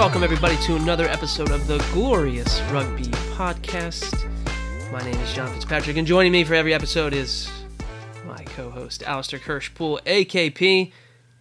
[0.00, 3.04] Welcome, everybody, to another episode of the Glorious Rugby
[3.36, 4.26] Podcast.
[4.90, 7.50] My name is John Fitzpatrick, and joining me for every episode is
[8.26, 10.92] my co host, Alistair Kirsch-Poole, AKP,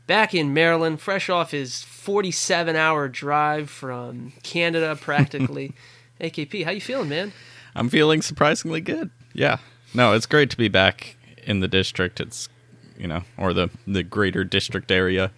[0.07, 5.73] back in Maryland, fresh off his 47 hour drive from Canada, practically.
[6.19, 7.31] AKP, how you feeling, man?
[7.75, 9.09] I'm feeling surprisingly good.
[9.31, 9.59] Yeah.
[9.93, 11.15] No, it's great to be back
[11.45, 12.19] in the district.
[12.19, 12.49] It's,
[12.97, 15.31] you know, or the, the greater district area.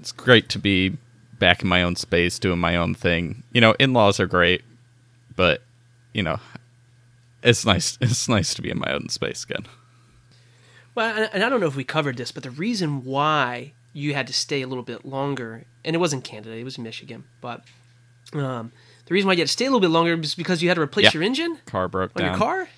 [0.00, 0.96] It's great to be
[1.38, 3.42] back in my own space, doing my own thing.
[3.52, 4.62] You know, in laws are great,
[5.36, 5.62] but,
[6.12, 6.38] you know,
[7.42, 7.96] it's nice.
[8.00, 9.66] It's nice to be in my own space again.
[10.94, 14.26] Well, and I don't know if we covered this, but the reason why you had
[14.26, 17.62] to stay a little bit longer, and it wasn't Canada, it was Michigan, but
[18.32, 18.72] um,
[19.06, 20.74] the reason why you had to stay a little bit longer was because you had
[20.74, 21.10] to replace Yeah.
[21.14, 22.26] your engine Car broke down.
[22.28, 22.68] your car.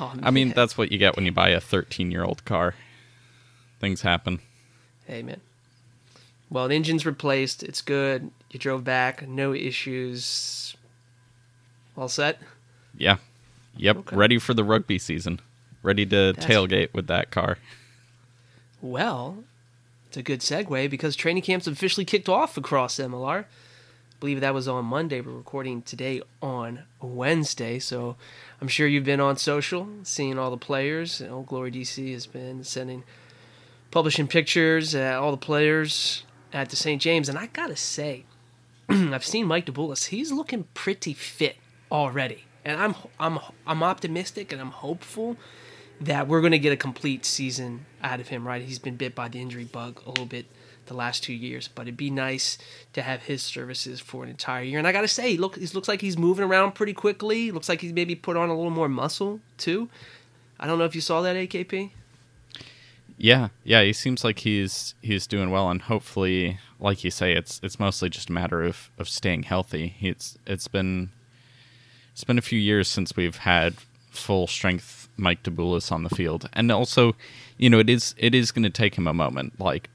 [0.00, 2.74] Oh, I mean, that's what you get when you buy a 13 year old car.
[3.80, 4.40] Things happen.
[5.06, 5.40] Hey, man.
[6.54, 7.64] Well, the engine's replaced.
[7.64, 8.30] It's good.
[8.52, 9.26] You drove back.
[9.26, 10.76] No issues.
[11.96, 12.38] All set?
[12.96, 13.16] Yeah.
[13.76, 13.96] Yep.
[13.96, 14.16] Okay.
[14.16, 15.40] Ready for the rugby season.
[15.82, 17.58] Ready to That's- tailgate with that car.
[18.80, 19.42] Well,
[20.06, 23.40] it's a good segue because training camps officially kicked off across MLR.
[23.40, 23.46] I
[24.20, 25.20] believe that was on Monday.
[25.20, 28.14] We're recording today on Wednesday, so
[28.60, 31.20] I'm sure you've been on social, seeing all the players.
[31.20, 33.02] Old Glory DC has been sending,
[33.90, 36.22] publishing pictures, uh, all the players
[36.54, 37.02] at the St.
[37.02, 38.24] James, and I gotta say,
[38.88, 40.06] I've seen Mike DeBoulis.
[40.06, 41.56] He's looking pretty fit
[41.90, 45.36] already, and I'm I'm I'm optimistic and I'm hopeful
[46.00, 48.46] that we're to get a complete season out of him.
[48.46, 50.46] Right, he's been bit by the injury bug a little bit
[50.86, 52.58] the last two years, but it'd be nice
[52.92, 54.78] to have his services for an entire year.
[54.78, 57.50] And I got to say, look, he looks like he's moving around pretty quickly.
[57.50, 59.88] Looks like he's maybe put on a little more muscle too.
[60.60, 61.90] I don't know if you saw that AKP.
[63.16, 67.60] Yeah, yeah, he seems like he's he's doing well, and hopefully, like you say, it's
[67.62, 69.94] it's mostly just a matter of, of staying healthy.
[70.00, 71.10] It's it's been
[72.12, 73.74] it's been a few years since we've had
[74.10, 77.14] full strength Mike DeBoulis on the field, and also,
[77.56, 79.60] you know, it is it is going to take him a moment.
[79.60, 79.90] Like,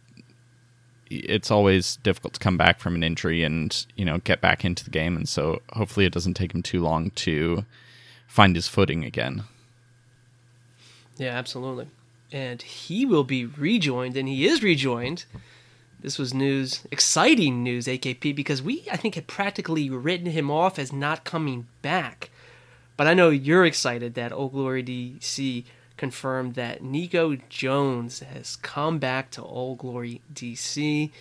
[1.09, 4.85] it's always difficult to come back from an injury and you know get back into
[4.85, 7.65] the game, and so hopefully, it doesn't take him too long to
[8.27, 9.43] find his footing again.
[11.17, 11.87] Yeah, absolutely.
[12.31, 15.25] And he will be rejoined, and he is rejoined.
[15.99, 20.79] This was news, exciting news, AKP, because we, I think, had practically written him off
[20.79, 22.29] as not coming back.
[22.95, 25.65] But I know you're excited that Old Glory DC
[25.97, 31.11] confirmed that Niko Jones has come back to Old Glory DC.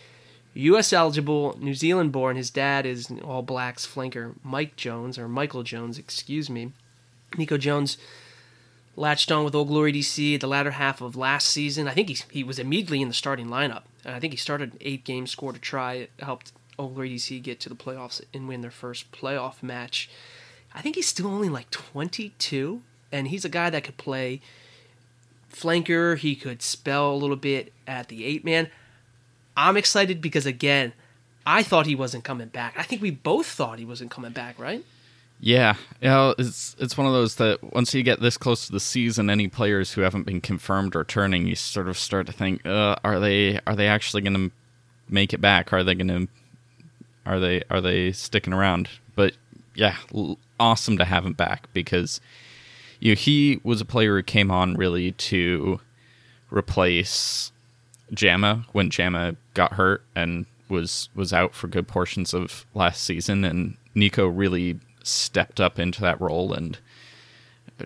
[0.55, 0.93] U.S.
[0.93, 2.37] eligible, New Zealand born.
[2.37, 6.73] His dad is All Blacks flanker Mike Jones, or Michael Jones, excuse me.
[7.33, 7.99] Niko Jones
[8.99, 11.89] latched on with Old Glory DC at the latter half of last season.
[11.89, 13.83] I think he, he was immediately in the starting lineup.
[14.05, 15.95] And I think he started eight games, scored a try.
[15.95, 20.11] It helped Old Glory DC get to the playoffs and win their first playoff match.
[20.75, 24.41] I think he's still only like 22, and he's a guy that could play
[25.53, 26.19] flanker.
[26.19, 28.69] He could spell a little bit at the eight man.
[29.57, 30.93] I'm excited because, again,
[31.47, 32.75] I thought he wasn't coming back.
[32.77, 34.85] I think we both thought he wasn't coming back, right?
[35.41, 38.73] Yeah, you know, it's it's one of those that once you get this close to
[38.73, 42.67] the season, any players who haven't been confirmed returning, you sort of start to think,
[42.67, 44.51] uh, are they are they actually going to
[45.09, 45.73] make it back?
[45.73, 46.29] Are they going to
[47.25, 48.89] are they are they sticking around?
[49.15, 49.35] But
[49.75, 49.97] yeah,
[50.59, 52.21] awesome to have him back because
[52.99, 55.81] you know, he was a player who came on really to
[56.51, 57.53] replace
[58.13, 63.45] Jama when Jama got hurt and was was out for good portions of last season,
[63.45, 66.79] and Niko really stepped up into that role and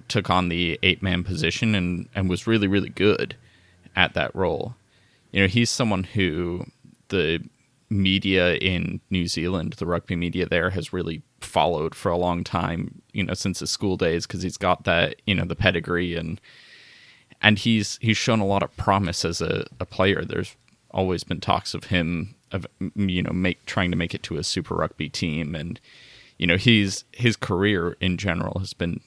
[0.09, 3.37] took on the eight man position and and was really really good
[3.95, 4.75] at that role.
[5.33, 6.67] You know, he's someone who
[7.09, 7.43] the
[7.91, 13.03] media in New Zealand, the rugby media there, has really followed for a long time.
[13.13, 16.41] You know, since his school days, because he's got that you know the pedigree and
[17.41, 20.25] and he's he's shown a lot of promise as a, a player.
[20.25, 20.57] There's
[20.91, 24.45] always been talks of him of you know make trying to make it to a
[24.45, 25.81] super rugby team and
[26.43, 29.01] you know he's his career in general has been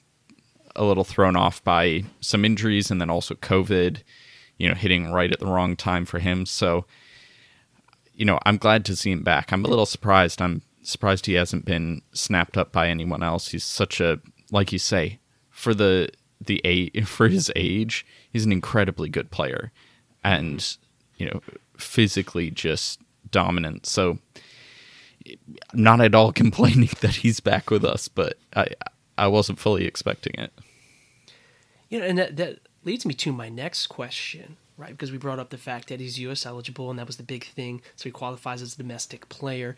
[0.74, 4.04] a little thrown off by some injuries and then also covid
[4.58, 6.46] you know hitting right at the wrong time for him.
[6.46, 6.86] So
[8.14, 9.52] you know i'm glad to see him back.
[9.52, 10.42] I'm a little surprised.
[10.42, 13.50] I'm surprised he hasn't been snapped up by anyone else.
[13.50, 16.08] He's such a like you say for the
[16.40, 19.74] the age for his age he's an incredibly good player
[20.24, 20.78] and
[21.18, 21.42] you know
[21.76, 23.86] physically just dominant.
[23.86, 24.20] So
[25.74, 28.68] not at all complaining that he's back with us but i
[29.18, 30.52] i wasn't fully expecting it
[31.90, 34.92] You know, and that, that leads me to my next question, right?
[34.92, 36.46] Because we brought up the fact that he's U.S.
[36.46, 37.82] eligible, and that was the big thing.
[37.96, 39.76] So he qualifies as a domestic player.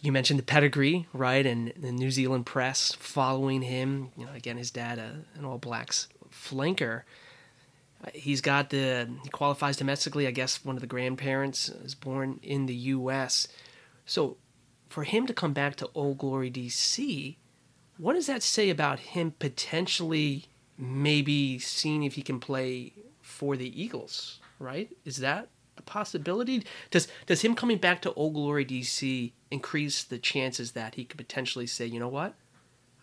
[0.00, 1.46] you mentioned the pedigree, right?
[1.46, 4.10] And the New Zealand press following him.
[4.16, 7.02] You know, again, his dad, uh, an All Blacks flanker.
[8.14, 10.26] He's got the he qualifies domestically.
[10.26, 13.46] I guess one of the grandparents is born in the U.S.
[14.06, 14.36] So,
[14.90, 17.36] for him to come back to Old Glory DC,
[17.96, 20.46] what does that say about him potentially
[20.76, 22.92] maybe seeing if he can play
[23.22, 24.40] for the Eagles?
[24.58, 24.90] Right?
[25.04, 25.48] Is that
[25.78, 26.64] a possibility?
[26.90, 31.16] Does does him coming back to Old Glory DC increase the chances that he could
[31.16, 32.34] potentially say, you know what,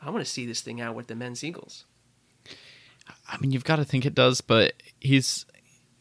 [0.01, 1.85] I want to see this thing out with the men's Eagles?
[3.29, 5.45] I mean, you've got to think it does, but he's.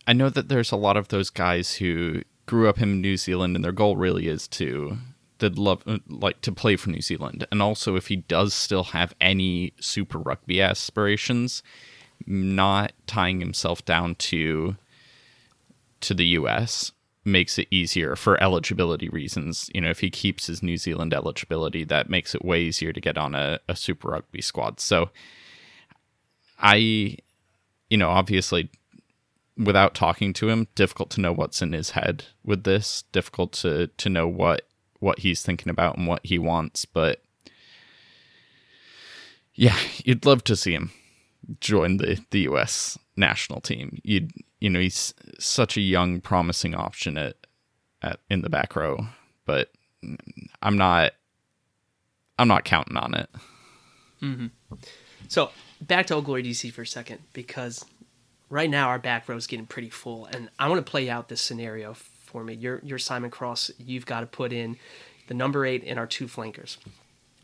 [0.09, 3.55] I know that there's a lot of those guys who grew up in New Zealand,
[3.55, 4.99] and their goal really is to
[5.39, 8.85] that love uh, like to play for New Zealand, and also if he does still
[8.85, 11.63] have any Super Rugby aspirations,
[12.27, 14.77] not tying himself down to
[16.01, 16.93] to the U.S.
[17.25, 19.71] makes it easier for eligibility reasons.
[19.75, 23.01] You know, if he keeps his New Zealand eligibility, that makes it way easier to
[23.01, 24.81] get on a, a Super Rugby squad.
[24.81, 25.11] So,
[26.61, 27.17] I,
[27.89, 28.71] you know, obviously
[29.57, 33.05] without talking to him, difficult to know what's in his head with this.
[33.13, 34.63] Difficult to to know what
[35.01, 36.85] what he's thinking about and what he wants.
[36.85, 37.23] But
[39.55, 40.93] yeah, you'd love to see him
[41.61, 42.99] join the the U.S.
[43.17, 44.01] national team.
[44.03, 47.37] You'd you know he's such a young, promising option at
[48.03, 49.07] at in the back row,
[49.45, 49.71] but
[50.63, 51.13] I'm not
[52.39, 53.31] I'm not counting on it.
[54.23, 54.47] Mm-hmm.
[55.29, 55.51] So
[55.81, 57.85] back to Old Glory DC for a second because
[58.49, 61.29] right now our back row is getting pretty full, and I want to play out
[61.29, 61.95] this scenario
[62.27, 62.55] for me.
[62.55, 63.71] You're, you're Simon Cross.
[63.79, 64.77] You've got to put in
[65.29, 66.79] the number eight and our two flankers.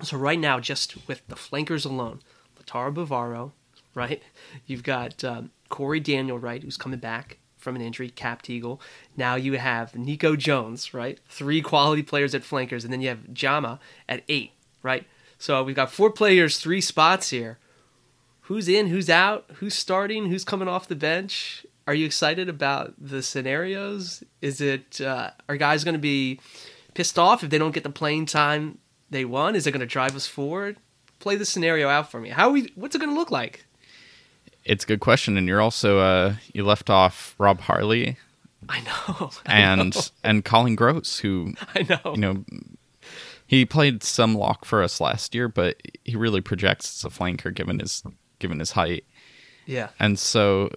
[0.03, 2.21] So right now, just with the flankers alone,
[2.59, 3.53] Lautaro Bavaro,
[3.95, 4.23] right?
[4.67, 8.81] You've got um, Cory Daniel, right, who's coming back from an injury, capped eagle.
[9.17, 11.21] Now you have Niko Jones, right?
[11.29, 13.79] Three quality players at flankers, and then you have Jama
[14.09, 14.53] at eight,
[14.83, 15.07] right?
[15.39, 17.59] So we've got four players, three spots here
[18.43, 21.65] who's in, who's out, who's starting, who's coming off the bench.
[21.87, 24.23] Are you excited about the scenarios?
[24.41, 26.41] Is it uh, are guys going to be
[26.95, 28.79] pissed off if they don't get the playing time
[29.11, 29.57] they want?
[29.57, 30.77] Is it going to drive us forward?
[31.19, 32.31] Play the scenario out for me.
[32.31, 32.73] How we?
[32.75, 33.65] What's it going to look like?
[34.65, 38.17] It's a good question, and you're also uh, you left off Rob Harley.
[38.69, 39.31] I know.
[39.47, 40.03] I and know.
[40.23, 42.15] and Colin Gross, who I know.
[42.15, 42.45] You know,
[43.47, 47.53] he played some lock for us last year, but he really projects as a flanker
[47.53, 48.05] given his
[48.39, 49.05] given his height.
[49.67, 49.89] Yeah.
[49.99, 50.71] And so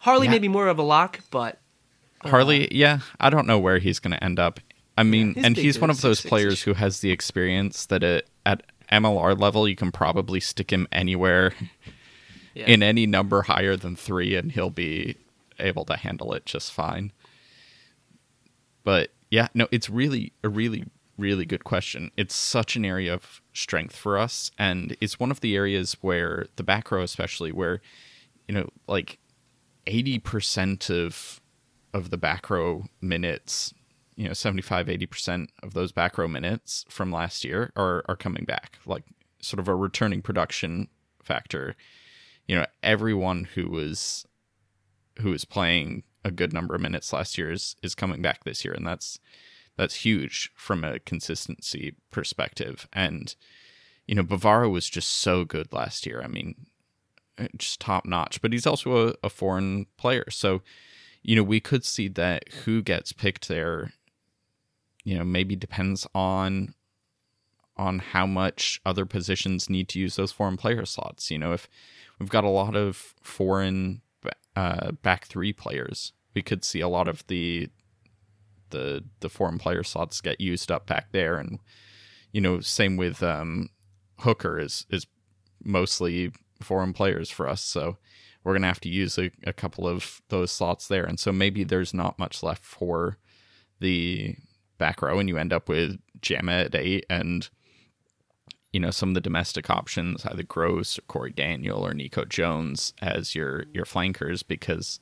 [0.00, 0.32] Harley yeah.
[0.32, 1.60] may be more of a lock, but
[2.22, 4.60] uh, Harley, yeah, I don't know where he's going to end up.
[4.98, 8.28] I mean, yeah, and he's one of those players who has the experience that it,
[8.44, 11.52] at MLR level you can probably stick him anywhere
[12.54, 12.66] yeah.
[12.66, 15.16] in any number higher than 3 and he'll be
[15.58, 17.12] able to handle it just fine.
[18.82, 20.84] But yeah, no, it's really a really
[21.16, 22.10] really good question.
[22.16, 26.46] It's such an area of strength for us, and it's one of the areas where
[26.56, 27.80] the back row, especially, where
[28.48, 29.18] you know, like
[29.90, 31.40] eighty percent of
[31.92, 33.74] of the back row minutes,
[34.14, 38.16] you know, 75 80 percent of those back row minutes from last year are are
[38.16, 39.04] coming back, like
[39.42, 40.88] sort of a returning production
[41.22, 41.74] factor.
[42.46, 44.24] You know, everyone who was
[45.18, 48.64] who was playing a good number of minutes last year is is coming back this
[48.64, 49.18] year, and that's
[49.76, 52.88] that's huge from a consistency perspective.
[52.92, 53.34] And
[54.06, 56.20] you know, Bavaro was just so good last year.
[56.22, 56.66] I mean,
[57.56, 58.40] just top notch.
[58.40, 60.62] But he's also a, a foreign player, so
[61.22, 63.92] you know we could see that who gets picked there.
[65.04, 66.74] You know, maybe depends on
[67.76, 71.30] on how much other positions need to use those foreign player slots.
[71.30, 71.68] You know, if
[72.18, 74.02] we've got a lot of foreign
[74.54, 77.68] uh, back three players, we could see a lot of the
[78.70, 81.58] the the foreign player slots get used up back there, and
[82.32, 83.70] you know, same with um,
[84.18, 85.06] Hooker is is
[85.64, 86.32] mostly
[86.62, 87.98] foreign players for us, so
[88.44, 91.64] we're gonna have to use a, a couple of those slots there, and so maybe
[91.64, 93.18] there's not much left for
[93.80, 94.36] the
[94.78, 97.48] back row, and you end up with Jama at eight and
[98.72, 102.92] you know some of the domestic options, either Gross or Cory Daniel or Niko Jones
[103.00, 105.00] as your your flankers because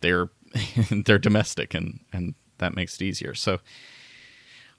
[0.00, 0.30] they're
[0.90, 3.34] they're domestic and and that makes it easier.
[3.34, 3.60] So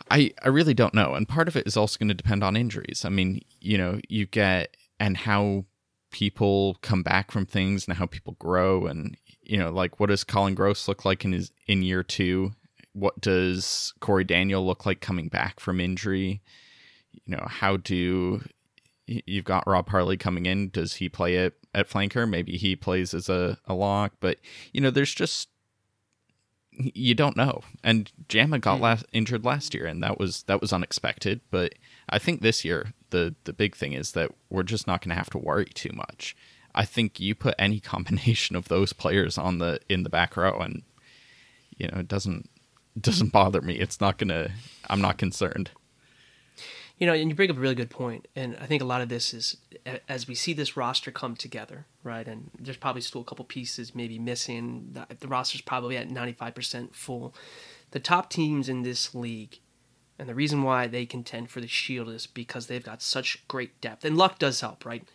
[0.09, 2.55] I I really don't know, and part of it is also going to depend on
[2.55, 3.03] injuries.
[3.05, 5.65] I mean, you know, you get and how
[6.11, 10.23] people come back from things and how people grow and you know like what does
[10.23, 12.51] colin gross look like in his in year two
[12.93, 16.41] what does cory daniel look like coming back from injury
[17.11, 18.41] you know how do
[19.07, 23.13] you've got rob harley coming in does he play it at flanker maybe he plays
[23.13, 24.37] as a, a lock but
[24.71, 25.49] you know there's just
[26.77, 27.61] you don't know.
[27.83, 28.83] And Jama got hmm.
[28.83, 31.41] last, injured last year, and that was that was unexpected.
[31.51, 31.75] But
[32.09, 35.15] I think this year the the big thing is that we're just not going to
[35.15, 36.35] have to worry too much.
[36.73, 40.59] I think you put any combination of those players on the in the back row,
[40.59, 40.83] and
[41.77, 42.49] you know it doesn't
[42.99, 43.75] doesn't bother me.
[43.75, 44.51] It's not gonna.
[44.89, 45.71] I'm not concerned.
[46.97, 49.01] You know, and you bring up a really good point, and I think a lot
[49.01, 49.57] of this is
[50.07, 52.25] as we see this roster come together, right?
[52.25, 54.91] And there's probably still a couple pieces maybe missing.
[54.93, 57.35] The, the roster's probably at 95% full.
[57.91, 59.59] The top teams in this league,
[60.17, 63.79] and the reason why they contend for the Shield is because they've got such great
[63.81, 65.07] depth, and luck does help, right?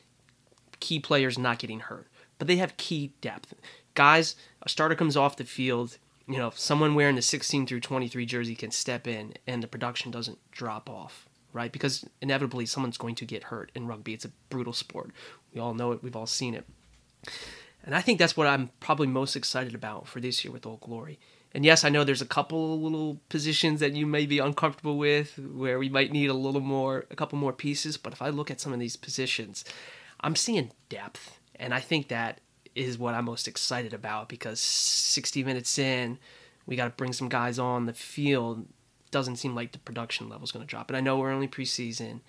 [0.80, 3.54] Key players not getting hurt, but they have key depth.
[3.95, 5.99] Guys, a starter comes off the field
[6.30, 10.12] you know, someone wearing the 16 through 23 jersey can step in and the production
[10.12, 11.73] doesn't drop off, right?
[11.73, 14.14] Because inevitably someone's going to get hurt in rugby.
[14.14, 15.11] It's a brutal sport.
[15.52, 16.64] We all know it, we've all seen it.
[17.85, 20.80] And I think that's what I'm probably most excited about for this year with Old
[20.83, 21.19] Glory.
[21.52, 25.37] And yes, I know there's a couple little positions that you may be uncomfortable with
[25.38, 27.97] where we might need a little more, a couple more pieces.
[27.97, 29.64] But if I look at some of these positions,
[30.21, 31.38] I'm seeing depth.
[31.57, 32.40] And I think that
[32.75, 36.19] is what I'm most excited about because 60 minutes in,
[36.66, 38.66] we got to bring some guys on the field
[39.11, 40.88] doesn't seem like the production level is going to drop.
[40.88, 42.21] And I know we're only preseason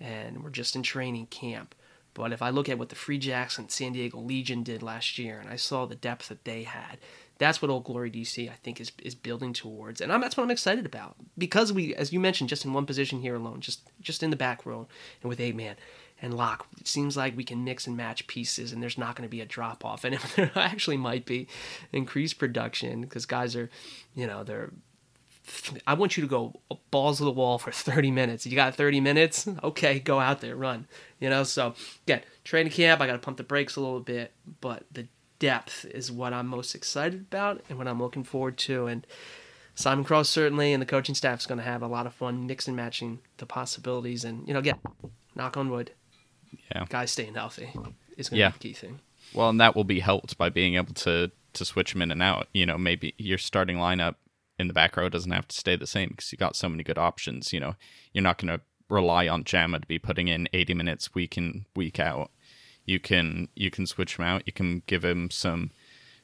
[0.00, 1.74] and we're just in training camp.
[2.14, 5.18] But if I look at what the Free Jacks and San Diego Legion did last
[5.18, 6.98] year, and I saw the depth that they had,
[7.40, 10.44] that's what Old Glory DC I think is is building towards, and I'm, that's what
[10.44, 13.90] I'm excited about because we, as you mentioned, just in one position here alone, just
[14.00, 14.86] just in the back row,
[15.22, 15.76] and with eight man
[16.22, 19.26] and lock, it seems like we can mix and match pieces, and there's not going
[19.26, 21.48] to be a drop off, and there actually might be
[21.92, 23.70] increased production because guys are,
[24.14, 24.70] you know, they're
[25.86, 28.46] I want you to go balls to the wall for 30 minutes.
[28.46, 29.48] You got 30 minutes?
[29.64, 30.86] Okay, go out there, run.
[31.18, 31.74] You know, so
[32.06, 35.06] again, training camp, I got to pump the brakes a little bit, but the
[35.40, 38.86] depth is what I'm most excited about and what I'm looking forward to.
[38.86, 39.04] And
[39.74, 42.46] Simon Cross certainly and the coaching staff is going to have a lot of fun
[42.46, 44.24] mixing and matching the possibilities.
[44.24, 44.78] And, you know, again,
[45.34, 45.90] knock on wood,
[46.72, 47.72] yeah, guys staying healthy
[48.16, 48.48] is going to yeah.
[48.50, 49.00] be the key thing.
[49.34, 52.22] Well, and that will be helped by being able to to switch them in and
[52.22, 52.48] out.
[52.52, 54.16] You know, maybe your starting lineup
[54.58, 56.82] in the back row doesn't have to stay the same because you got so many
[56.82, 57.52] good options.
[57.52, 57.74] You know,
[58.12, 61.64] you're not going to rely on Jama to be putting in 80 minutes week in
[61.74, 62.30] week out.
[62.90, 64.42] You can you can switch him out.
[64.46, 65.70] You can give him some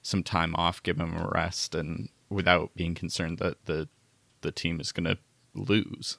[0.03, 3.89] some time off, give him a rest, and without being concerned that the
[4.41, 5.19] the team is going to
[5.55, 6.19] lose.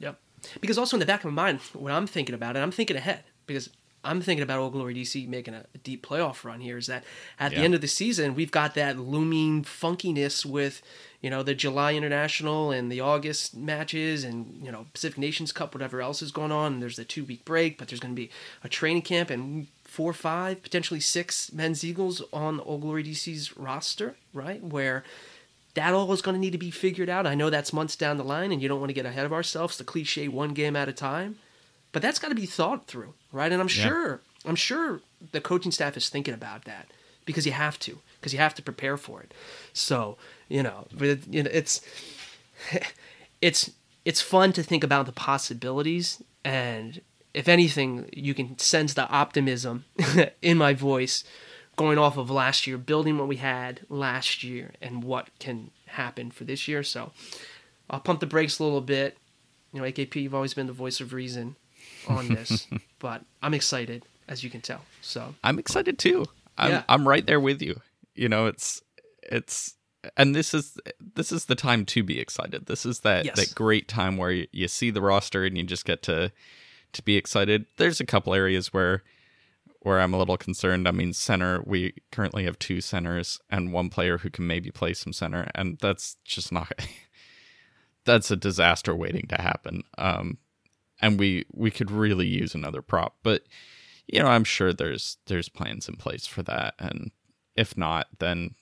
[0.00, 0.18] Yep.
[0.60, 2.96] Because also in the back of my mind, when I'm thinking about it, I'm thinking
[2.96, 3.70] ahead because
[4.02, 6.78] I'm thinking about Old Glory DC making a, a deep playoff run here.
[6.78, 7.04] Is that
[7.38, 7.58] at yeah.
[7.58, 10.82] the end of the season we've got that looming funkiness with
[11.20, 15.74] you know the July International and the August matches and you know Pacific Nations Cup,
[15.74, 16.74] whatever else is going on.
[16.74, 18.30] And there's a two week break, but there's going to be
[18.64, 24.16] a training camp and four, five, potentially six men's Eagles on Old Glory DC's roster,
[24.32, 24.62] right?
[24.62, 25.04] Where
[25.74, 27.26] that all is going to need to be figured out.
[27.26, 29.32] I know that's months down the line, and you don't want to get ahead of
[29.32, 29.76] ourselves.
[29.76, 31.36] The cliche one game at a time,
[31.92, 33.50] but that's got to be thought through, right?
[33.50, 33.88] And I'm yeah.
[33.88, 35.00] sure, I'm sure
[35.32, 36.86] the coaching staff is thinking about that
[37.24, 39.34] because you have to, because you have to prepare for it.
[39.72, 40.16] So
[40.48, 41.80] you know, but you know, it's
[43.40, 43.70] it's
[44.04, 47.00] it's fun to think about the possibilities, and
[47.34, 49.84] if anything, you can sense the optimism
[50.42, 51.24] in my voice
[51.76, 56.30] going off of last year, building what we had last year and what can happen
[56.30, 56.82] for this year.
[56.82, 57.12] So
[57.88, 59.16] I'll pump the brakes a little bit.
[59.72, 61.56] You know, AKP, you've always been the voice of reason
[62.08, 62.66] on this,
[62.98, 64.82] but I'm excited, as you can tell.
[65.00, 66.26] So I'm excited too.
[66.58, 66.82] I'm yeah.
[66.88, 67.80] I'm right there with you.
[68.14, 68.82] You know, it's
[69.22, 69.76] it's
[70.16, 70.78] and this is
[71.14, 72.66] this is the time to be excited.
[72.66, 73.36] This is that yes.
[73.36, 76.32] that great time where you, you see the roster and you just get to
[76.92, 77.66] to be excited.
[77.76, 79.02] There's a couple areas where
[79.80, 80.86] where I'm a little concerned.
[80.86, 84.92] I mean, center, we currently have two centers and one player who can maybe play
[84.92, 86.72] some center, and that's just not
[88.04, 89.82] that's a disaster waiting to happen.
[89.98, 90.38] Um,
[91.00, 93.42] and we we could really use another prop, but
[94.06, 97.10] you know, I'm sure there's there's plans in place for that, and
[97.56, 98.54] if not, then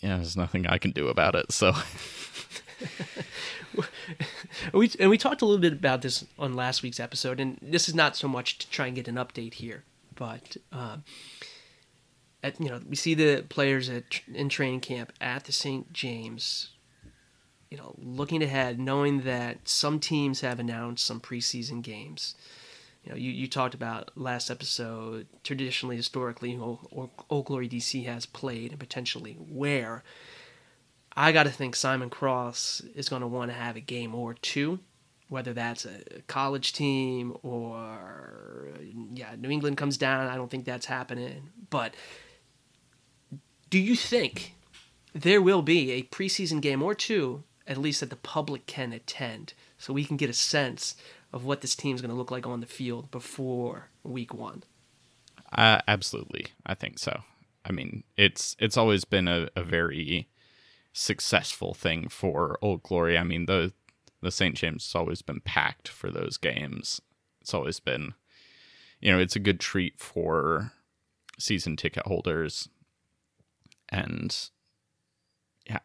[0.00, 1.52] yeah, there's nothing I can do about it.
[1.52, 1.72] So.
[4.72, 7.88] we and we talked a little bit about this on last week's episode, and this
[7.88, 10.98] is not so much to try and get an update here, but uh,
[12.42, 15.92] at you know we see the players at in training camp at the St.
[15.92, 16.70] James,
[17.70, 22.34] you know, looking ahead, knowing that some teams have announced some preseason games.
[23.04, 25.26] You know, you, you talked about last episode.
[25.44, 30.02] Traditionally, historically, Old, Glory DC has played and potentially where.
[31.16, 34.34] I got to think Simon Cross is going to want to have a game or
[34.34, 34.80] two,
[35.28, 38.68] whether that's a college team or
[39.14, 40.26] yeah, New England comes down.
[40.26, 41.50] I don't think that's happening.
[41.70, 41.94] But
[43.70, 44.54] do you think
[45.14, 49.54] there will be a preseason game or two, at least that the public can attend,
[49.78, 50.96] so we can get a sense
[51.32, 54.62] of what this team's going to look like on the field before week one.
[55.52, 57.20] Uh, absolutely, I think so.
[57.64, 60.28] I mean, it's it's always been a, a very
[60.92, 63.18] successful thing for Old Glory.
[63.18, 63.72] I mean, the
[64.22, 64.54] the St.
[64.54, 67.00] James has always been packed for those games.
[67.40, 68.14] It's always been,
[69.00, 70.72] you know, it's a good treat for
[71.38, 72.68] season ticket holders,
[73.88, 74.36] and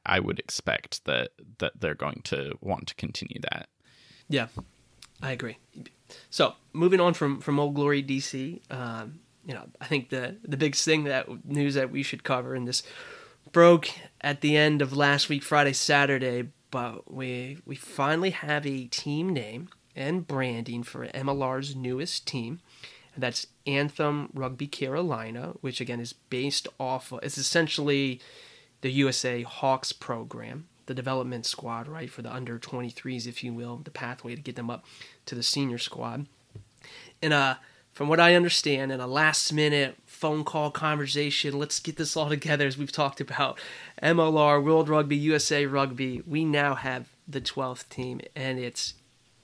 [0.06, 3.70] I would expect that that they're going to want to continue that.
[4.30, 4.48] Yeah,
[5.22, 5.58] I agree.
[6.30, 10.58] So moving on from from Old Glory DC, um, you know, I think the the
[10.58, 12.84] big thing that news that we should cover, and this
[13.52, 13.90] broke
[14.22, 19.30] at the end of last week, Friday, Saturday, but we we finally have a team
[19.30, 22.62] name and branding for MLR's newest team.
[23.14, 27.12] And that's Anthem Rugby Carolina, which again is based off.
[27.12, 28.22] Of, it's essentially
[28.82, 33.78] the USA Hawks program, the development squad, right for the under 23s, if you will,
[33.78, 34.86] the pathway to get them up
[35.26, 36.26] to the senior squad.
[37.22, 37.56] And uh,
[37.94, 42.30] from what I understand, in a last minute phone call conversation, let's get this all
[42.38, 43.60] together as we've talked about
[44.02, 46.22] MLR, World Rugby, USA Rugby.
[46.26, 48.96] We now have the 12th team, and it's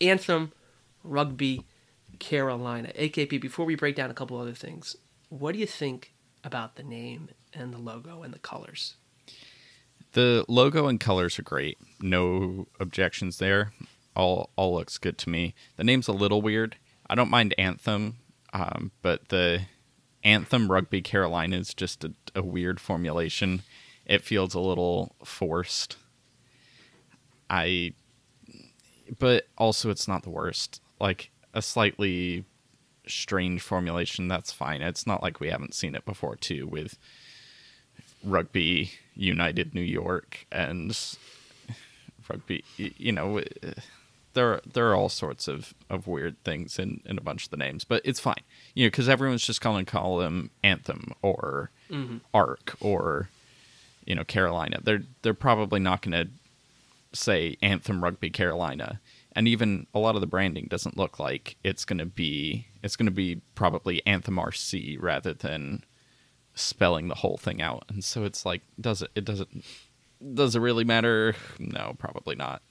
[0.02, 0.52] Anthem
[1.04, 1.66] Rugby
[2.20, 2.92] Carolina.
[2.98, 4.96] AKP, before we break down a couple other things,
[5.30, 6.14] what do you think
[6.44, 8.96] about the name and the logo and the colors?
[10.14, 11.78] The logo and colors are great.
[12.02, 13.74] No objections there.
[14.16, 15.54] All all looks good to me.
[15.76, 16.78] The name's a little weird.
[17.10, 18.18] I don't mind Anthem,
[18.54, 19.62] um, but the
[20.24, 23.62] Anthem Rugby Carolina is just a, a weird formulation.
[24.06, 25.98] It feels a little forced.
[27.50, 27.94] I
[29.20, 30.82] but also it's not the worst.
[31.00, 32.46] Like a slightly
[33.08, 34.82] strange formulation, that's fine.
[34.82, 36.98] It's not like we haven't seen it before too with
[38.24, 40.98] Rugby United New York and
[42.30, 42.64] Rugby.
[42.78, 43.42] You know,
[44.38, 47.58] there there are all sorts of, of weird things in, in a bunch of the
[47.58, 48.44] names, but it's fine.
[48.76, 52.18] You know, because everyone's just calling call them Anthem or mm-hmm.
[52.34, 53.30] Arc or
[54.06, 54.80] you know Carolina.
[54.84, 56.30] They're they're probably not going to
[57.14, 59.02] say Anthem Rugby Carolina,
[59.34, 62.68] and even a lot of the branding doesn't look like it's going to be.
[62.84, 65.84] It's going to be probably Anthem RC rather than
[66.60, 67.86] spelling the whole thing out.
[67.90, 69.12] And so it's like, does it?
[69.16, 69.64] It doesn't.
[70.34, 71.36] Does it really matter?
[71.60, 72.62] No, probably not.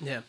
[0.00, 0.20] Yeah.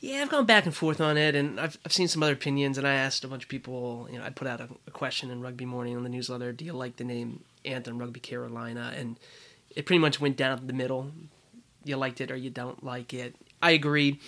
[0.00, 2.76] Yeah, I've gone back and forth on it, and I've, I've seen some other opinions,
[2.76, 4.06] and I asked a bunch of people.
[4.12, 6.52] You know, I put out a, a question in Rugby Morning on the newsletter.
[6.52, 8.92] Do you like the name Anthem Rugby Carolina?
[8.94, 9.18] And
[9.74, 11.10] it pretty much went down the middle
[11.84, 13.36] you liked it or you don't like it.
[13.62, 14.20] I agree.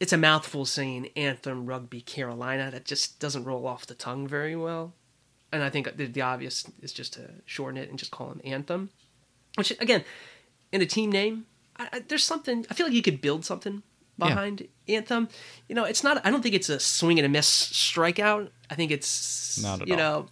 [0.00, 2.70] It's a mouthful saying Anthem Rugby Carolina.
[2.70, 4.94] That just doesn't roll off the tongue very well.
[5.52, 8.40] And I think the, the obvious is just to shorten it and just call him
[8.44, 8.90] Anthem.
[9.56, 10.04] Which, again,
[10.72, 11.44] in a team name,
[11.76, 13.82] I, I, there's something, I feel like you could build something
[14.18, 14.96] behind yeah.
[14.96, 15.28] Anthem.
[15.68, 18.48] You know, it's not, I don't think it's a swing and a miss strikeout.
[18.70, 19.98] I think it's, not at you all.
[19.98, 20.26] know,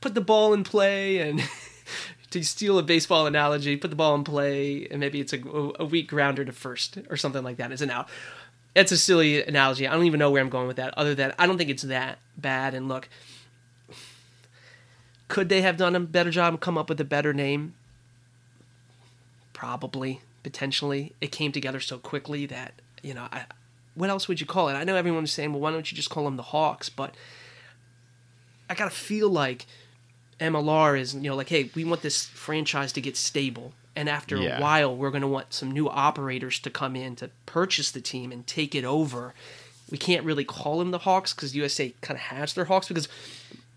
[0.00, 1.42] put the ball in play and
[2.30, 5.84] to steal a baseball analogy, put the ball in play, and maybe it's a, a
[5.84, 7.72] weak grounder to first or something like that.
[7.72, 8.08] Is an out.
[8.74, 9.86] It's a silly analogy.
[9.86, 10.96] I don't even know where I'm going with that.
[10.96, 12.74] Other than I don't think it's that bad.
[12.74, 13.08] And look,
[15.28, 17.74] could they have done a better job and come up with a better name?
[19.52, 21.14] Probably, potentially.
[21.20, 23.28] It came together so quickly that you know.
[23.30, 23.44] I,
[23.94, 24.74] what else would you call it?
[24.74, 26.88] I know everyone's saying, well, why don't you just call them the Hawks?
[26.88, 27.16] But
[28.70, 29.66] I gotta feel like
[30.40, 33.72] MLR is, you know, like, hey, we want this franchise to get stable.
[33.96, 34.58] And after yeah.
[34.58, 38.00] a while, we're going to want some new operators to come in to purchase the
[38.00, 39.34] team and take it over.
[39.90, 42.86] We can't really call them the Hawks because USA kind of has their Hawks.
[42.86, 43.08] Because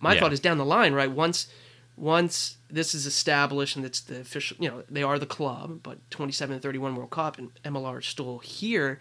[0.01, 0.19] my yeah.
[0.19, 1.09] thought is down the line, right?
[1.09, 1.47] Once,
[1.95, 5.97] once this is established and it's the official, you know, they are the club, but
[6.11, 8.99] 27 and 31 World Cup and MLR is still here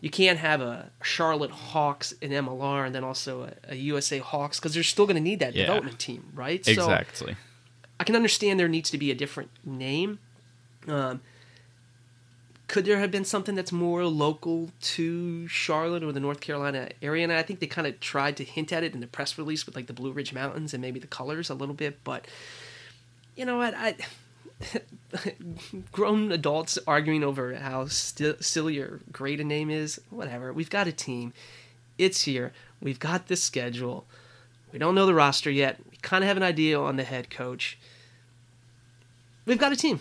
[0.00, 4.58] you can't have a Charlotte Hawks and MLR and then also a, a USA Hawks
[4.58, 5.66] because they're still going to need that yeah.
[5.66, 6.66] development team, right?
[6.66, 7.32] Exactly.
[7.32, 7.38] So
[7.98, 10.20] I can understand there needs to be a different name.
[10.86, 11.20] Um,
[12.68, 17.24] could there have been something that's more local to Charlotte or the North Carolina area?
[17.24, 19.64] And I think they kind of tried to hint at it in the press release
[19.64, 22.26] with like the Blue Ridge Mountains and maybe the colors a little bit, but
[23.34, 23.72] you know what?
[23.74, 23.96] I
[25.92, 30.00] grown adults arguing over how st- silly or great a name is.
[30.10, 30.52] Whatever.
[30.52, 31.32] We've got a team.
[31.96, 32.52] It's here.
[32.82, 34.04] We've got this schedule.
[34.72, 35.78] We don't know the roster yet.
[35.90, 37.78] We kind of have an idea on the head coach.
[39.46, 40.00] We've got a team.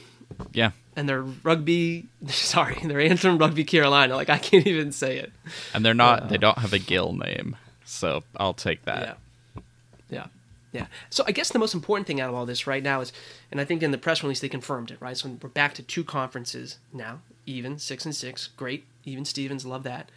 [0.54, 0.72] Yeah.
[0.96, 2.08] And they're rugby.
[2.28, 4.16] Sorry, they're Anthem Rugby Carolina.
[4.16, 5.32] Like I can't even say it.
[5.74, 6.24] And they're not.
[6.24, 9.18] Uh, they don't have a Gill name, so I'll take that.
[9.56, 9.62] Yeah.
[10.10, 10.28] Yeah.
[10.72, 10.88] Yeah.
[11.10, 13.14] So I guess the most important thing out of all this right now is,
[13.52, 15.18] and I think in the press release they confirmed it, right?
[15.18, 18.48] So we're back to two conferences now, even six and six.
[18.48, 20.10] Great, even Stevens, love that.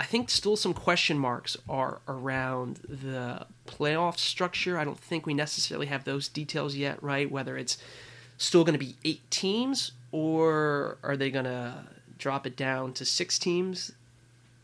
[0.00, 4.78] I think still some question marks are around the playoff structure.
[4.78, 7.30] I don't think we necessarily have those details yet, right?
[7.30, 7.76] Whether it's
[8.40, 11.74] still going to be eight teams or are they going to
[12.18, 13.92] drop it down to six teams?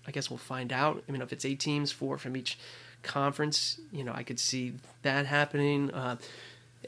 [0.06, 1.04] I guess we'll find out.
[1.06, 2.58] I mean, if it's eight teams, four from each
[3.02, 5.92] conference, you know, I could see that happening.
[5.92, 6.16] Uh,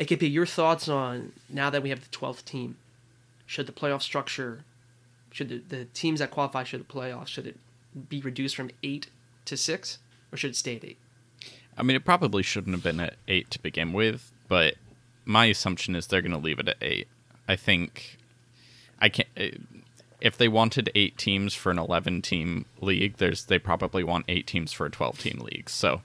[0.01, 2.77] AKP, your thoughts on now that we have the 12th team?
[3.46, 4.64] Should the playoff structure,
[5.31, 7.57] should the, the teams that qualify should the playoffs, should it
[8.09, 9.09] be reduced from eight
[9.44, 9.98] to six,
[10.33, 10.98] or should it stay at eight?
[11.77, 14.74] I mean, it probably shouldn't have been at eight to begin with, but
[15.29, 17.07] my assumption is they're going to leave it at eight.
[17.47, 18.17] I think
[18.99, 19.29] I can't.
[19.37, 19.51] Eh,
[20.21, 24.73] if they wanted eight teams for an eleven-team league, there's they probably want eight teams
[24.73, 25.71] for a twelve-team league.
[25.71, 26.01] So,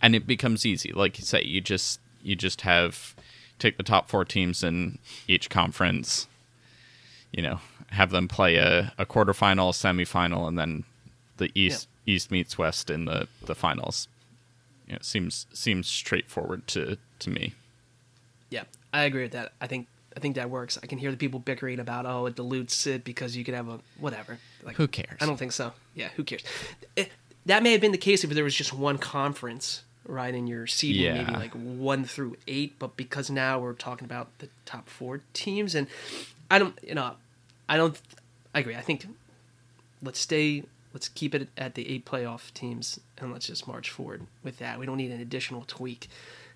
[0.00, 0.92] and it becomes easy.
[0.92, 3.14] Like you say, you just you just have
[3.58, 6.28] take the top four teams in each conference.
[7.32, 10.84] You know, have them play a, a quarterfinal, semifinal, and then
[11.38, 12.14] the East yeah.
[12.14, 14.06] East meets West in the the finals.
[14.86, 17.54] You know, it seems seems straightforward to to me.
[18.50, 19.52] Yeah, I agree with that.
[19.60, 19.86] I think
[20.16, 20.78] I think that works.
[20.82, 23.68] I can hear the people bickering about oh it dilutes it because you could have
[23.68, 24.38] a whatever.
[24.62, 25.18] Like who cares?
[25.20, 25.72] I don't think so.
[25.94, 26.42] Yeah, who cares?
[26.96, 27.10] It,
[27.46, 30.66] that may have been the case if there was just one conference right in your
[30.66, 31.22] seeding, yeah.
[31.22, 32.78] maybe like one through eight.
[32.78, 35.86] But because now we're talking about the top four teams, and
[36.50, 37.14] I don't, you know,
[37.68, 38.00] I don't.
[38.54, 38.76] I agree.
[38.76, 39.06] I think
[40.02, 40.64] let's stay.
[40.92, 44.78] Let's keep it at the eight playoff teams, and let's just march forward with that.
[44.78, 46.08] We don't need an additional tweak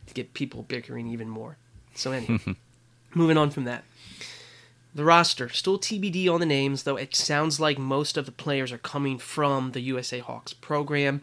[0.06, 1.56] to get people bickering even more.
[1.94, 2.56] So anyway,
[3.14, 3.84] moving on from that.
[4.94, 8.70] The roster, still TBD on the names, though it sounds like most of the players
[8.70, 11.22] are coming from the USA Hawks program.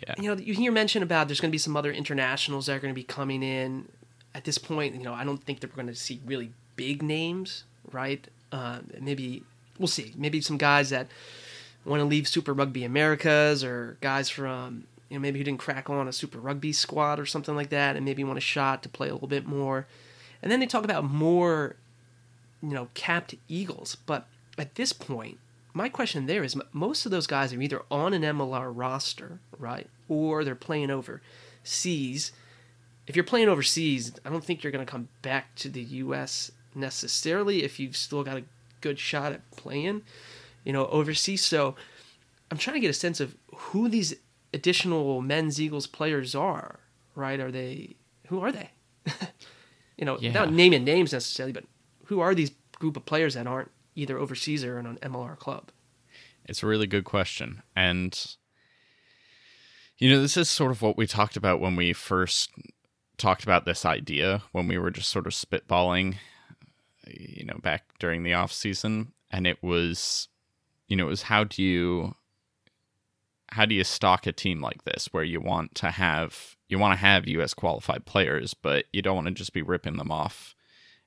[0.00, 0.14] Yeah.
[0.16, 2.78] You know, you hear mention about there's going to be some other internationals that are
[2.78, 3.88] going to be coming in.
[4.34, 7.64] At this point, you know, I don't think they're going to see really big names,
[7.90, 8.26] right?
[8.52, 9.42] Uh, maybe
[9.78, 10.12] we'll see.
[10.16, 11.08] Maybe some guys that
[11.84, 15.88] want to leave Super Rugby Americas or guys from you know, maybe he didn't crack
[15.88, 18.88] on a Super Rugby squad or something like that, and maybe want a shot to
[18.88, 19.86] play a little bit more.
[20.42, 21.76] And then they talk about more,
[22.60, 23.96] you know, capped Eagles.
[24.06, 24.26] But
[24.58, 25.38] at this point,
[25.72, 29.86] my question there is most of those guys are either on an MLR roster, right,
[30.08, 32.32] or they're playing overseas.
[33.06, 36.50] If you're playing overseas, I don't think you're going to come back to the U.S.
[36.74, 38.44] necessarily if you've still got a
[38.80, 40.02] good shot at playing,
[40.64, 41.44] you know, overseas.
[41.44, 41.76] So
[42.50, 44.14] I'm trying to get a sense of who these
[44.54, 46.80] additional men's Eagles players are,
[47.14, 47.40] right?
[47.40, 47.96] Are they
[48.28, 48.70] who are they?
[49.98, 50.32] you know, yeah.
[50.32, 51.64] not naming names necessarily, but
[52.06, 55.70] who are these group of players that aren't either overseas or in an MLR club?
[56.46, 57.62] It's a really good question.
[57.76, 58.36] And
[59.98, 62.50] you know, this is sort of what we talked about when we first
[63.16, 66.16] talked about this idea when we were just sort of spitballing
[67.06, 70.28] you know back during the off season and it was
[70.88, 72.14] you know it was how do you
[73.52, 76.92] how do you stock a team like this where you want to have you want
[76.92, 80.54] to have US qualified players, but you don't want to just be ripping them off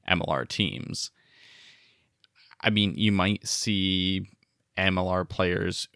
[0.09, 1.11] MLR teams.
[2.61, 4.29] I mean, you might see
[4.77, 5.87] MLR players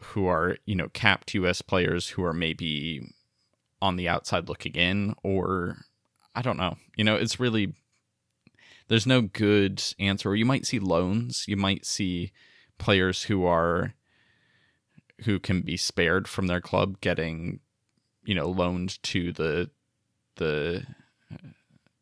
[0.00, 3.02] who are, you know, capped US players who are maybe
[3.82, 5.78] on the outside looking in or
[6.34, 6.76] I don't know.
[6.96, 7.74] You know, it's really
[8.88, 10.34] there's no good answer.
[10.34, 12.32] You might see loans, you might see
[12.78, 13.94] players who are
[15.24, 17.60] who can be spared from their club getting
[18.24, 19.70] you know loaned to the
[20.36, 20.84] the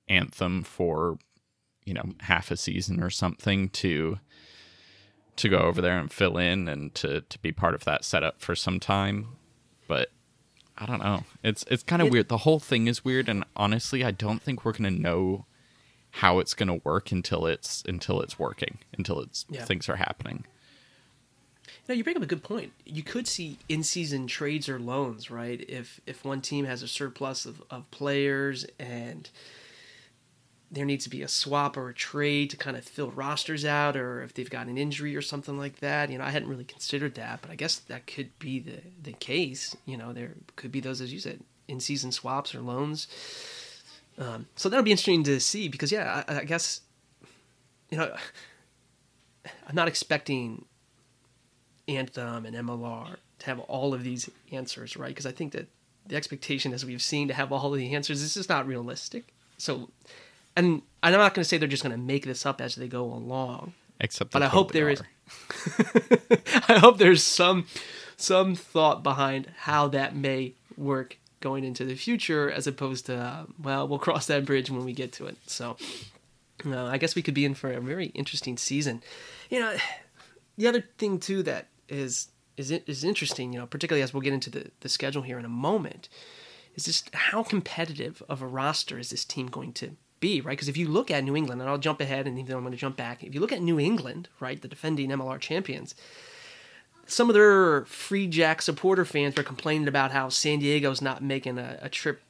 [0.09, 1.18] anthem for
[1.85, 4.18] you know half a season or something to
[5.37, 8.40] to go over there and fill in and to to be part of that setup
[8.40, 9.28] for some time.
[9.87, 10.11] But
[10.76, 11.24] i don't know.
[11.42, 12.28] It's it's kind of weird.
[12.28, 15.46] The whole thing is weird and honestly i don't think we're going to know
[16.11, 19.64] how it's going to work until it's until it's working until it's yeah.
[19.64, 20.44] things are happening
[21.88, 22.72] no, you bring up a good point.
[22.85, 25.64] You could see in-season trades or loans, right?
[25.68, 29.28] If if one team has a surplus of, of players and
[30.70, 33.96] there needs to be a swap or a trade to kind of fill rosters out,
[33.96, 36.11] or if they've got an injury or something like that.
[36.11, 39.12] You know, I hadn't really considered that, but I guess that could be the the
[39.14, 39.76] case.
[39.87, 43.09] You know, there could be those, as you said, in-season swaps or loans.
[44.18, 46.81] Um, so that'll be interesting to see because, yeah, I, I guess
[47.90, 48.14] you know,
[49.66, 50.64] I'm not expecting
[51.88, 55.09] Anthem and MLR to have all of these answers, right?
[55.09, 55.68] Because I think that
[56.07, 59.33] the expectation, as we've seen, to have all of the answers this is not realistic.
[59.57, 59.90] So,
[60.57, 62.88] and I'm not going to say they're just going to make this up as they
[62.88, 63.74] go along.
[64.01, 64.90] Except, but I hope there are.
[64.90, 65.03] is.
[66.68, 67.66] I hope there's some
[68.16, 73.44] some thought behind how that may work going into the future as opposed to uh,
[73.62, 75.77] well we'll cross that bridge when we get to it so
[76.66, 79.01] uh, i guess we could be in for a very interesting season
[79.48, 79.77] you know
[80.57, 84.33] the other thing too that is is is interesting you know particularly as we'll get
[84.33, 86.09] into the, the schedule here in a moment
[86.74, 90.68] is just how competitive of a roster is this team going to be right because
[90.68, 92.77] if you look at new england and i'll jump ahead and then i'm going to
[92.79, 95.94] jump back if you look at new england right the defending mlr champions
[97.09, 101.59] some of their free jack supporter fans were complaining about how San Diego's not making
[101.59, 102.20] a, a, trip,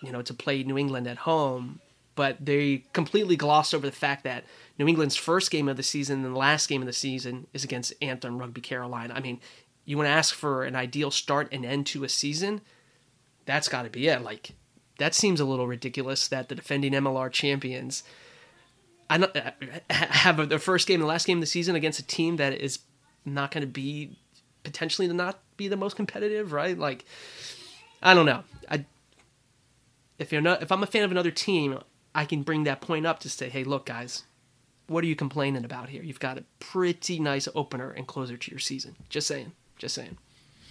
[0.00, 1.80] you know, to play New England at home.
[2.18, 4.42] But they completely glossed over the fact that
[4.76, 7.62] New England's first game of the season and the last game of the season is
[7.62, 9.14] against Anthem Rugby Carolina.
[9.14, 9.38] I mean,
[9.84, 12.60] you want to ask for an ideal start and end to a season?
[13.46, 14.22] That's got to be it.
[14.22, 14.56] Like,
[14.98, 18.02] that seems a little ridiculous that the defending MLR champions
[19.08, 19.50] I uh,
[19.90, 22.52] have the first game and the last game of the season against a team that
[22.52, 22.80] is
[23.24, 24.18] not going to be
[24.64, 26.76] potentially to not be the most competitive, right?
[26.76, 27.04] Like,
[28.02, 28.42] I don't know.
[28.68, 28.84] I
[30.18, 31.78] if you're not if I'm a fan of another team,
[32.18, 34.24] I can bring that point up to say, hey, look, guys,
[34.88, 36.02] what are you complaining about here?
[36.02, 38.96] You've got a pretty nice opener and closer to your season.
[39.08, 39.52] Just saying.
[39.76, 40.18] Just saying.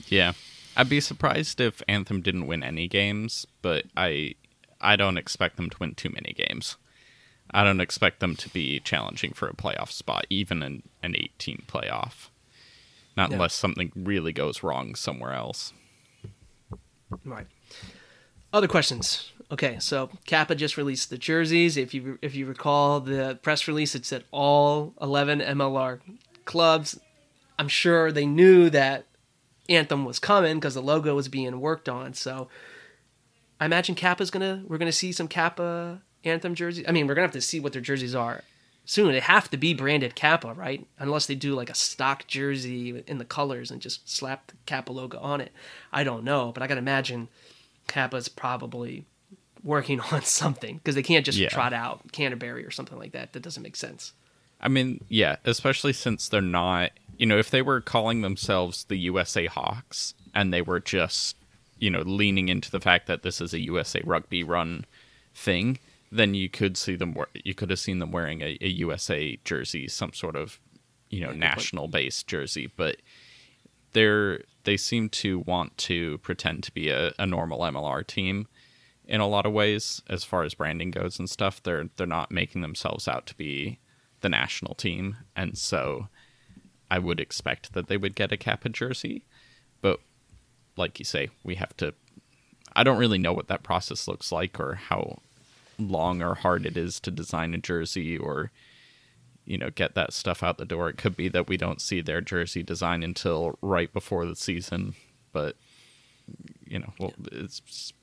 [0.07, 0.33] Yeah.
[0.75, 4.35] I'd be surprised if Anthem didn't win any games, but I
[4.81, 6.75] I don't expect them to win too many games.
[7.49, 11.63] I don't expect them to be challenging for a playoff spot, even in an 18
[11.65, 12.27] playoff.
[13.15, 15.71] Not unless something really goes wrong somewhere else.
[17.23, 17.47] Right.
[18.51, 19.31] Other questions.
[19.49, 21.77] Okay, so Kappa just released the jerseys.
[21.77, 25.99] If you if you recall the press release, it said all 11 MLR
[26.43, 26.99] clubs.
[27.57, 29.05] I'm sure they knew that
[29.69, 32.13] Anthem was coming because the logo was being worked on.
[32.13, 32.49] So
[33.59, 36.85] I imagine Kappa's gonna we're gonna see some Kappa Anthem jerseys.
[36.85, 38.43] I mean, we're gonna have to see what their jerseys are
[38.83, 39.13] soon.
[39.13, 40.85] They have to be branded Kappa, right?
[40.99, 44.91] Unless they do like a stock jersey in the colors and just slap the Kappa
[44.91, 45.53] logo on it.
[45.93, 47.29] I don't know, but I can imagine
[47.87, 49.05] Kappa's probably
[49.63, 51.49] working on something because they can't just yeah.
[51.49, 53.33] trot out Canterbury or something like that.
[53.33, 54.13] That doesn't make sense.
[54.59, 58.97] I mean, yeah, especially since they're not, you know, if they were calling themselves the
[58.97, 61.35] USA Hawks and they were just,
[61.77, 64.85] you know, leaning into the fact that this is a USA rugby run
[65.35, 65.77] thing,
[66.11, 67.15] then you could see them.
[67.33, 70.59] You could have seen them wearing a, a USA jersey, some sort of
[71.09, 72.97] you know national based jersey, but
[73.93, 78.47] they're they seem to want to pretend to be a, a normal MLR team
[79.07, 81.63] in a lot of ways as far as branding goes and stuff.
[81.63, 83.79] They're they're not making themselves out to be
[84.21, 86.07] the national team, and so
[86.91, 89.25] I would expect that they would get a Kappa jersey,
[89.81, 89.99] but
[90.75, 91.93] like you say, we have to.
[92.75, 95.19] I don't really know what that process looks like or how
[95.79, 98.51] long or hard it is to design a jersey or
[99.45, 100.89] you know get that stuff out the door.
[100.89, 104.95] It could be that we don't see their jersey design until right before the season,
[105.31, 105.55] but
[106.65, 107.93] you know, well, it's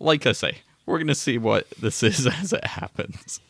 [0.00, 3.40] like I say, we're gonna see what this is as it happens.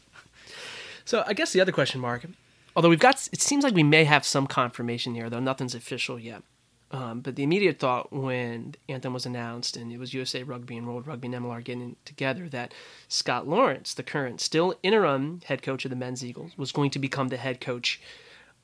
[1.05, 2.27] So I guess the other question mark,
[2.75, 6.19] although we've got, it seems like we may have some confirmation here, though nothing's official
[6.19, 6.43] yet.
[6.91, 10.87] Um, but the immediate thought when Anthem was announced and it was USA Rugby and
[10.87, 12.73] World Rugby and MLR getting together that
[13.09, 17.01] Scott Lawrence, the current still interim head coach of the men's Eagles, was going to
[17.01, 18.01] become the head coach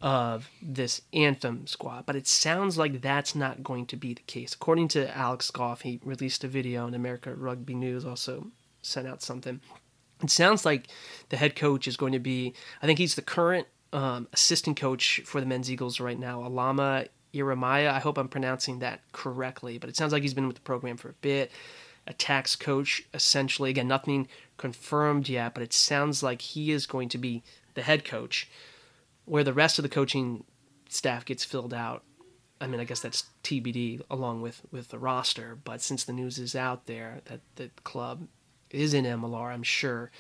[0.02, 2.04] of this Anthem squad.
[2.06, 4.52] But it sounds like that's not going to be the case.
[4.52, 8.48] According to Alex Goff, he released a video and America Rugby News also
[8.82, 9.60] sent out something.
[10.22, 10.88] It sounds like
[11.28, 15.22] the head coach is going to be, I think he's the current um, assistant coach
[15.24, 17.92] for the men's Eagles right now, Alama Ieremia.
[17.92, 20.96] I hope I'm pronouncing that correctly, but it sounds like he's been with the program
[20.96, 21.52] for a bit.
[22.06, 23.70] A tax coach, essentially.
[23.70, 28.04] Again, nothing confirmed yet, but it sounds like he is going to be the head
[28.04, 28.48] coach,
[29.24, 30.44] where the rest of the coaching
[30.88, 32.02] staff gets filled out.
[32.60, 36.38] I mean, I guess that's TBD along with, with the roster, but since the news
[36.38, 38.28] is out there that the club
[38.70, 40.10] is in MLR, I'm sure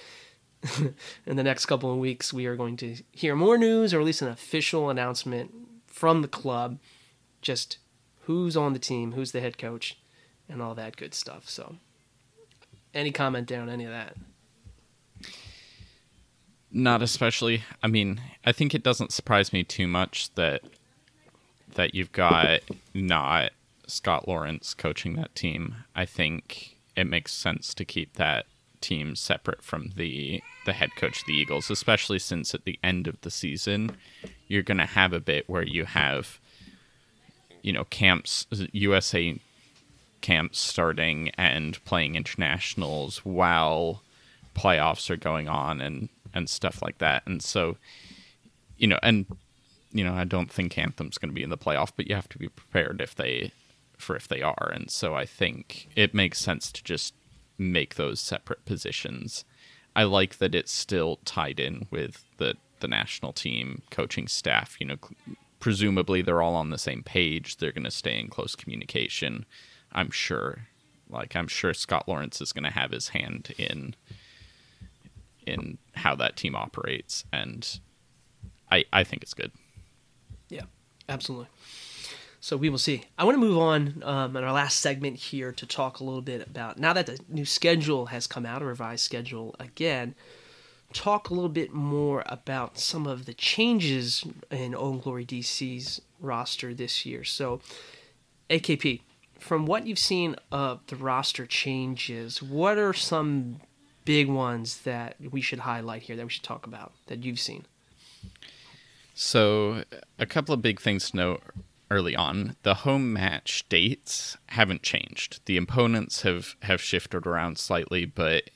[1.26, 4.06] in the next couple of weeks we are going to hear more news or at
[4.06, 5.52] least an official announcement
[5.86, 6.78] from the club
[7.42, 7.78] just
[8.22, 9.98] who's on the team, who's the head coach,
[10.48, 11.48] and all that good stuff.
[11.48, 11.76] So,
[12.94, 14.16] any comment there on any of that?
[16.72, 17.62] Not especially.
[17.82, 20.62] I mean, I think it doesn't surprise me too much that
[21.74, 22.60] that you've got
[22.94, 23.52] not
[23.86, 25.76] Scott Lawrence coaching that team.
[25.94, 28.46] I think it makes sense to keep that
[28.80, 33.06] team separate from the the head coach of the Eagles, especially since at the end
[33.06, 33.96] of the season
[34.48, 36.38] you're going to have a bit where you have
[37.62, 39.38] you know camps USA
[40.20, 44.02] camps starting and playing internationals while
[44.54, 47.22] playoffs are going on and and stuff like that.
[47.26, 47.76] And so
[48.76, 49.26] you know and
[49.92, 52.28] you know I don't think Anthem's going to be in the playoff, but you have
[52.30, 53.52] to be prepared if they
[53.96, 54.70] for if they are.
[54.72, 57.14] And so I think it makes sense to just
[57.58, 59.44] make those separate positions.
[59.94, 64.76] I like that it's still tied in with the the national team coaching staff.
[64.80, 64.96] You know,
[65.60, 67.56] presumably they're all on the same page.
[67.56, 69.46] They're going to stay in close communication.
[69.92, 70.66] I'm sure.
[71.08, 73.94] Like I'm sure Scott Lawrence is going to have his hand in
[75.46, 77.80] in how that team operates, and
[78.70, 79.52] I I think it's good.
[80.48, 80.64] Yeah,
[81.08, 81.48] absolutely.
[82.42, 83.04] So we will see.
[83.16, 86.22] I want to move on um, in our last segment here to talk a little
[86.22, 90.16] bit about now that the new schedule has come out, a revised schedule again.
[90.92, 96.74] Talk a little bit more about some of the changes in Old Glory DC's roster
[96.74, 97.22] this year.
[97.22, 97.60] So,
[98.50, 99.02] AKP,
[99.38, 103.60] from what you've seen of the roster changes, what are some
[104.04, 107.64] big ones that we should highlight here that we should talk about that you've seen?
[109.14, 109.84] So,
[110.18, 111.42] a couple of big things to note
[111.90, 112.56] early on.
[112.62, 115.40] The home match dates haven't changed.
[115.44, 118.50] The opponents have have shifted around slightly, but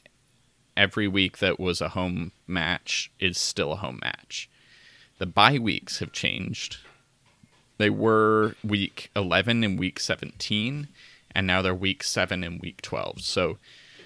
[0.76, 4.48] every week that was a home match is still a home match.
[5.18, 6.78] The bye weeks have changed.
[7.78, 10.88] They were week 11 and week 17,
[11.34, 13.20] and now they're week 7 and week 12.
[13.20, 13.58] So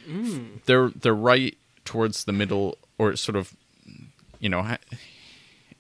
[0.09, 0.63] mm.
[0.65, 3.55] they're they're right towards the middle or sort of
[4.39, 4.77] you know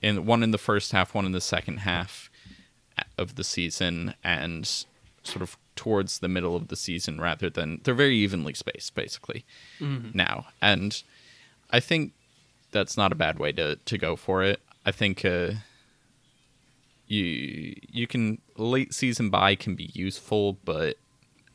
[0.02, 2.30] in one in the first half, one in the second half
[3.18, 4.84] of the season and
[5.22, 9.44] sort of towards the middle of the season rather than they're very evenly spaced basically
[9.78, 10.10] mm-hmm.
[10.12, 11.02] now and
[11.70, 12.12] i think
[12.72, 15.50] that's not a bad way to, to go for it i think uh,
[17.06, 20.96] you you can late season bye can be useful but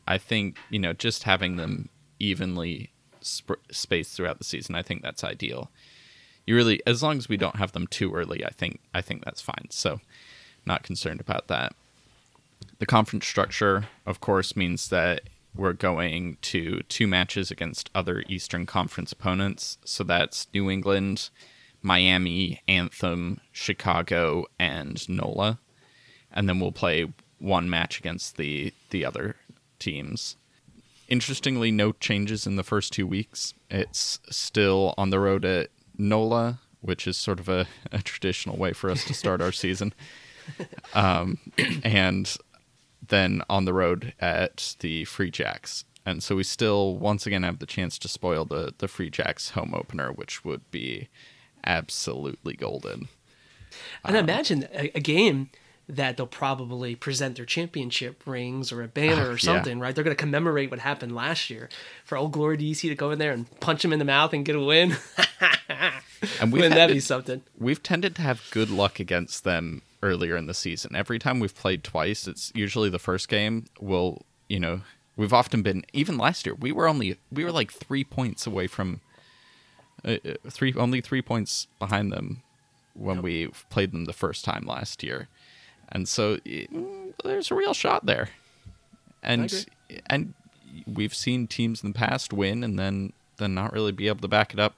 [0.08, 5.02] i think you know just having them evenly sp- spaced throughout the season i think
[5.02, 5.72] that's ideal
[6.46, 9.24] you really as long as we don't have them too early i think i think
[9.24, 10.00] that's fine so
[10.66, 11.74] not concerned about that
[12.80, 15.22] the conference structure, of course, means that
[15.54, 19.78] we're going to two matches against other Eastern Conference opponents.
[19.86, 21.30] So that's New England,
[21.82, 25.60] Miami, Anthem, Chicago, and NOLA.
[26.32, 29.38] And then we'll play one match against the, the other
[29.80, 30.36] teams.
[31.08, 33.54] Interestingly, no changes in the first two weeks.
[33.70, 38.74] It's still on the road at NOLA, which is sort of a, a traditional way
[38.74, 39.94] for us to start our season.
[40.94, 41.40] Um,
[41.84, 42.38] and
[43.10, 45.86] then on the road at the Free Jacks.
[46.06, 49.50] And so we still once again have the chance to spoil the the Free Jacks
[49.50, 51.10] home opener, which would be
[51.66, 53.10] absolutely golden.
[54.04, 55.50] And um, imagine a, a, game
[55.88, 59.84] that they'll probably present their championship rings or a banner uh, or something, yeah.
[59.84, 59.96] right?
[59.96, 61.70] They're going to commemorate what happened last year
[62.04, 64.44] for Old Glory DC to go in there and punch them in the mouth and
[64.44, 64.96] get a win.
[66.42, 67.44] and wouldn't that be something?
[67.60, 70.96] We've tended to have good luck against them earlier in the season.
[70.96, 73.66] Every time we've played twice, it's usually the first game.
[73.80, 74.82] We'll, you know,
[75.16, 76.56] we've often been even last year.
[76.56, 79.02] We were only we were like three points away from
[80.04, 82.44] uh, uh three only three points behind them
[82.94, 83.24] when yep.
[83.24, 85.28] we played them the first time last year,
[85.90, 88.30] and so mm, there's a real shot there,
[89.24, 89.66] and
[90.08, 90.34] and
[90.86, 94.28] we've seen teams in the past win and then then not really be able to
[94.28, 94.76] back it up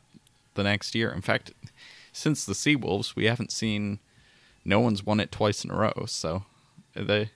[0.55, 1.11] the next year.
[1.11, 1.53] In fact,
[2.11, 3.99] since the Seawolves, we haven't seen
[4.65, 6.05] no one's won it twice in a row.
[6.07, 6.43] So
[6.95, 7.31] they,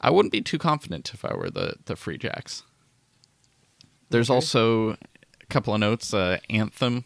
[0.00, 2.62] I wouldn't be too confident if I were the the Free Jacks.
[4.10, 4.36] There's okay.
[4.36, 6.14] also a couple of notes.
[6.14, 7.04] Uh, Anthem,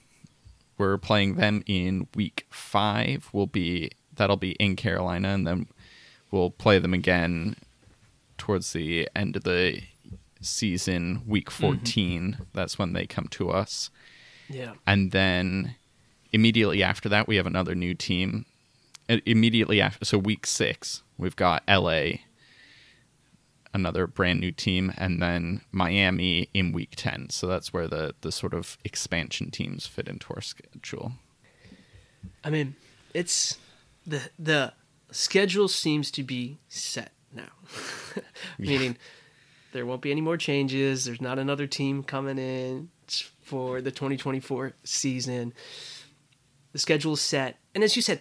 [0.77, 3.29] we're playing them in week five.
[3.33, 5.67] Will be that'll be in Carolina, and then
[6.31, 7.57] we'll play them again
[8.37, 9.83] towards the end of the
[10.41, 11.63] season, week mm-hmm.
[11.63, 12.23] 14.
[12.33, 12.43] Mm-hmm.
[12.53, 13.91] That's when they come to us.
[14.49, 14.75] Yeah.
[14.87, 15.77] And then
[16.33, 18.45] immediately after that, we have another new team
[19.09, 22.19] immediately after, so week six, we've got LA,
[23.73, 27.31] another brand new team, and then Miami in week 10.
[27.31, 31.13] So that's where the, the sort of expansion teams fit into our schedule.
[32.45, 32.77] I mean,
[33.15, 33.59] it's
[34.09, 34.73] the, the
[35.11, 37.51] schedule seems to be set now,
[38.59, 38.97] meaning
[39.73, 41.05] there won't be any more changes.
[41.05, 42.89] There's not another team coming in
[43.43, 45.53] for the 2024 season.
[46.73, 47.59] The schedule is set.
[47.75, 48.21] And as you said,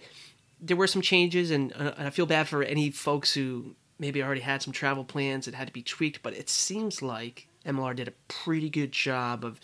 [0.60, 4.22] there were some changes, and, uh, and I feel bad for any folks who maybe
[4.22, 6.22] already had some travel plans that had to be tweaked.
[6.22, 9.60] But it seems like MLR did a pretty good job of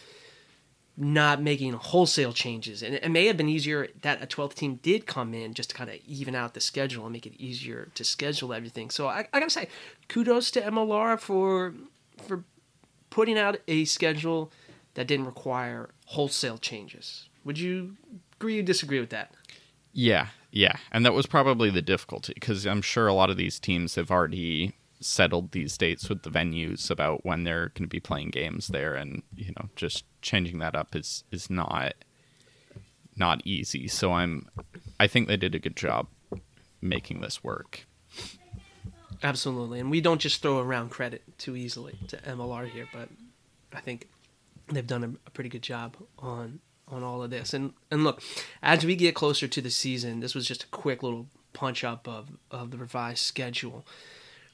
[0.96, 2.84] not making wholesale changes.
[2.84, 5.76] And it may have been easier that a 12th team did come in just to
[5.76, 8.90] kind of even out the schedule and make it easier to schedule everything.
[8.90, 9.68] So I, I got to say,
[10.08, 11.74] kudos to MLR for
[12.28, 12.44] for
[13.10, 14.52] putting out a schedule
[14.94, 17.28] that didn't require wholesale changes.
[17.44, 17.98] Would you
[18.36, 19.32] agree or disagree with that?
[19.92, 23.60] Yeah, yeah, and that was probably the difficulty because I'm sure a lot of these
[23.60, 24.74] teams have already
[25.06, 28.96] settled these dates with the venues about when they're going to be playing games there,
[28.96, 31.94] and you know, just changing that up is is not
[33.16, 33.88] not easy.
[33.88, 34.48] So I'm,
[35.00, 36.08] I think they did a good job
[36.82, 37.86] making this work.
[39.22, 43.08] Absolutely, and we don't just throw around credit too easily to MLR here, but
[43.72, 44.10] I think
[44.68, 47.54] they've done a, a pretty good job on on all of this.
[47.54, 48.22] And and look,
[48.62, 52.08] as we get closer to the season, this was just a quick little punch up
[52.08, 53.86] of of the revised schedule.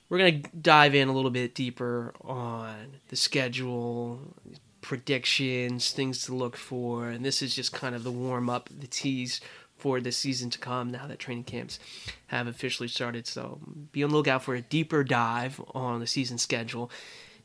[0.10, 4.36] We're gonna dive in a little bit deeper on the schedule,
[4.82, 8.88] predictions, things to look for, and this is just kind of the warm up, the
[8.88, 9.40] tease
[9.78, 11.80] for the season to come now that training camps
[12.28, 13.26] have officially started.
[13.28, 13.60] So
[13.92, 16.92] be on the lookout for a deeper dive on the season schedule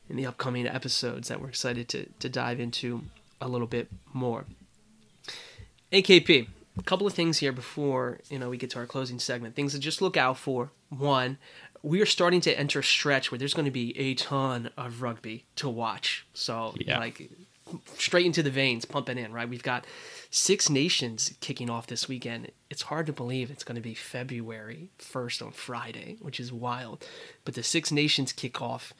[0.09, 3.03] in the upcoming episodes that we're excited to, to dive into
[3.39, 4.45] a little bit more.
[5.91, 6.47] AKP,
[6.77, 9.55] a couple of things here before you know we get to our closing segment.
[9.55, 10.71] Things to just look out for.
[10.89, 11.37] One,
[11.85, 15.01] we are starting to enter a stretch where there's going to be a ton of
[15.03, 16.25] rugby to watch.
[16.33, 16.97] So Yeah.
[16.97, 17.29] like
[17.97, 19.31] straight into the veins, pumping in.
[19.31, 19.85] Right, we've got
[20.31, 22.51] Six Nations kicking off this weekend.
[22.71, 27.05] It's hard to believe it's going to be February 1st on Friday, which is wild.
[27.43, 28.93] But the Six Nations kick off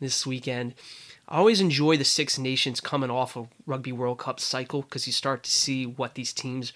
[0.00, 0.74] this weekend.
[1.28, 5.12] I always enjoy the Six Nations coming off a Rugby World Cup cycle because you
[5.12, 6.72] start to see what these teams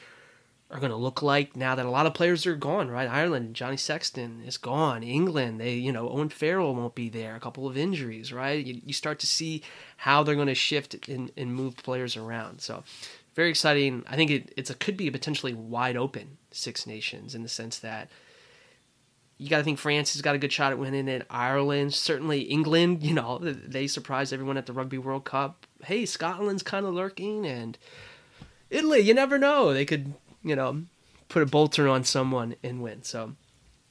[0.72, 3.08] are going to look like now that a lot of players are gone, right?
[3.08, 5.02] Ireland, Johnny Sexton is gone.
[5.02, 7.36] England, they, you know, Owen Farrell won't be there.
[7.36, 8.64] A couple of injuries, right?
[8.64, 9.62] You, you start to see
[9.98, 12.62] how they're going to shift and, and move players around.
[12.62, 12.84] So,
[13.34, 14.04] very exciting.
[14.08, 17.48] I think it it's a, could be a potentially wide open Six Nations in the
[17.48, 18.10] sense that
[19.42, 21.26] you got to think France has got a good shot at winning it.
[21.28, 25.66] Ireland, certainly England, you know, they surprised everyone at the Rugby World Cup.
[25.84, 27.76] Hey, Scotland's kind of lurking, and
[28.70, 29.74] Italy, you never know.
[29.74, 30.82] They could, you know,
[31.28, 33.02] put a bolter on someone and win.
[33.02, 33.34] So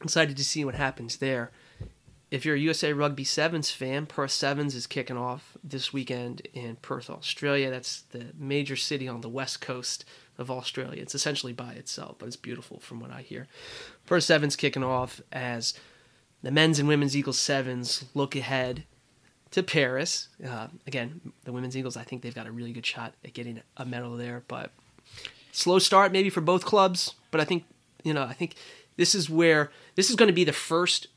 [0.01, 1.51] excited to see what happens there.
[2.29, 6.77] If you're a USA Rugby Sevens fan, Perth Sevens is kicking off this weekend in
[6.77, 7.69] Perth, Australia.
[7.69, 10.05] That's the major city on the west coast
[10.37, 11.01] of Australia.
[11.01, 13.47] It's essentially by itself, but it's beautiful from what I hear.
[14.05, 15.73] Perth Sevens kicking off as
[16.41, 18.85] the men's and women's Eagles Sevens look ahead
[19.51, 20.29] to Paris.
[20.45, 23.61] Uh, again, the women's Eagles, I think they've got a really good shot at getting
[23.75, 24.71] a medal there, but
[25.51, 27.15] slow start maybe for both clubs.
[27.31, 27.65] But I think
[28.03, 28.55] you know, I think
[28.97, 31.07] this is where this is going to be the first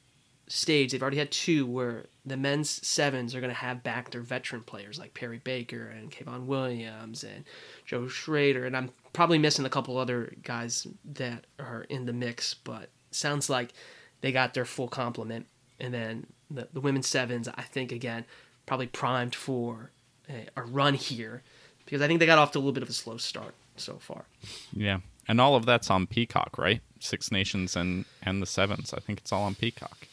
[0.46, 0.92] stage.
[0.92, 4.62] They've already had two where the men's sevens are going to have back their veteran
[4.62, 7.44] players like Perry Baker and Kevon Williams and
[7.84, 12.54] Joe Schroeder, and I'm probably missing a couple other guys that are in the mix,
[12.54, 13.72] but sounds like
[14.20, 15.46] they got their full complement.
[15.80, 18.24] And then the, the women's sevens, I think again,
[18.66, 19.90] probably primed for
[20.28, 21.42] a, a run here
[21.84, 23.98] because I think they got off to a little bit of a slow start so
[23.98, 24.26] far.
[24.72, 26.80] Yeah, and all of that's on Peacock, right?
[27.00, 28.92] Six Nations and and the Sevens.
[28.94, 30.06] I think it's all on Peacock.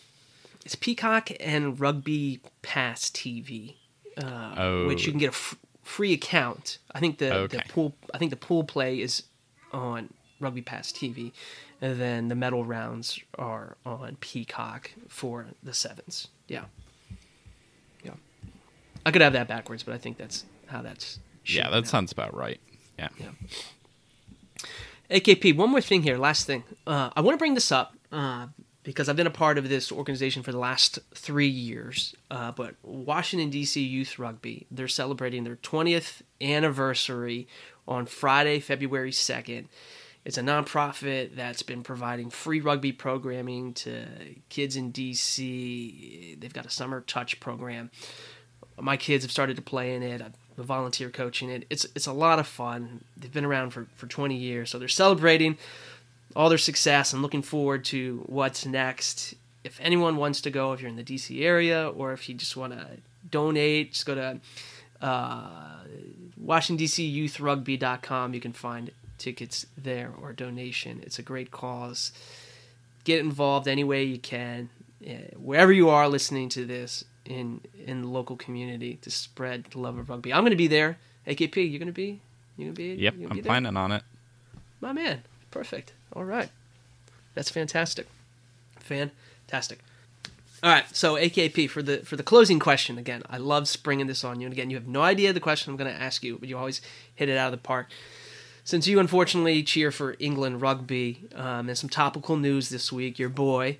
[0.66, 3.76] It's Peacock and Rugby Pass TV,
[4.18, 4.88] uh, Oh.
[4.88, 6.78] which you can get a f- free account.
[6.93, 7.57] I think the, Okay.
[7.57, 9.24] the pool I think the pool play is
[9.72, 11.32] on Rugby Pass TV,
[11.82, 16.28] and then the medal rounds are on Peacock for the sevens.
[16.47, 16.66] Yeah,
[18.03, 18.14] yeah.
[19.05, 21.20] I could have that backwards, but I think that's how that's.
[21.45, 21.88] Yeah, that out.
[21.88, 22.59] sounds about right.
[23.02, 23.10] Yeah.
[23.20, 24.68] Yeah.
[25.10, 26.64] AKP, one more thing here, last thing.
[26.88, 28.47] Uh, I want to bring this up uh,
[28.84, 32.16] because I've been a part of this organization for the last three years.
[32.30, 33.82] Uh, but Washington, D.C.
[33.82, 37.47] Youth Rugby, they're celebrating their 20th anniversary
[37.88, 39.66] on Friday, February 2nd.
[40.24, 44.06] It's a nonprofit that's been providing free rugby programming to
[44.49, 46.38] kids in D.C.
[46.39, 47.89] They've got a summer touch program
[48.82, 50.22] my kids have started to play in it.
[50.22, 50.34] I'm
[50.64, 51.66] volunteer coaching it.
[51.70, 53.03] It's it's a lot of fun.
[53.18, 55.57] They've been around for, for 20 years, so they're celebrating
[56.36, 59.36] all their success and looking forward to what's next.
[59.64, 62.57] If anyone wants to go, if you're in the DC area, or if you just
[62.57, 62.88] want to
[63.30, 64.39] donate, just go to
[65.01, 65.84] uh,
[66.43, 68.34] WashingtonDCYouthRugby.com.
[68.34, 71.01] You can find tickets there or donation.
[71.03, 72.12] It's a great cause.
[73.03, 74.70] Get involved any way you can,
[75.05, 79.80] eh, wherever you are listening to this in in the local community to spread the
[79.80, 80.34] love of rugby.
[80.34, 80.98] I'm going to be there.
[81.28, 82.20] AKP, you're going to be.
[82.58, 83.02] You're going to be?
[83.02, 83.50] Yep, gonna I'm be there?
[83.50, 84.04] planning on it.
[84.80, 85.24] My man.
[85.52, 85.94] Perfect.
[86.14, 86.50] All right.
[87.36, 88.08] That's fantastic.
[88.80, 89.80] Fantastic.
[90.64, 90.86] All right.
[90.96, 93.24] So AKP for the for the closing question again.
[93.30, 95.78] I love springing this on you, and again, you have no idea the question I'm
[95.78, 96.82] going to ask you, but you always
[97.16, 97.90] hit it out of the park.
[98.64, 103.30] Since you unfortunately cheer for England rugby, um, and some topical news this week, your
[103.30, 103.78] boy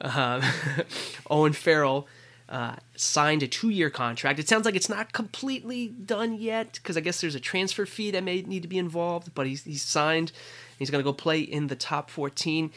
[0.00, 0.42] um,
[1.30, 2.06] Owen Farrell
[2.48, 4.38] uh, signed a two-year contract.
[4.38, 8.10] It sounds like it's not completely done yet because I guess there's a transfer fee
[8.10, 9.34] that may need to be involved.
[9.34, 10.32] But he's he's signed.
[10.78, 12.70] He's going to go play in the top 14.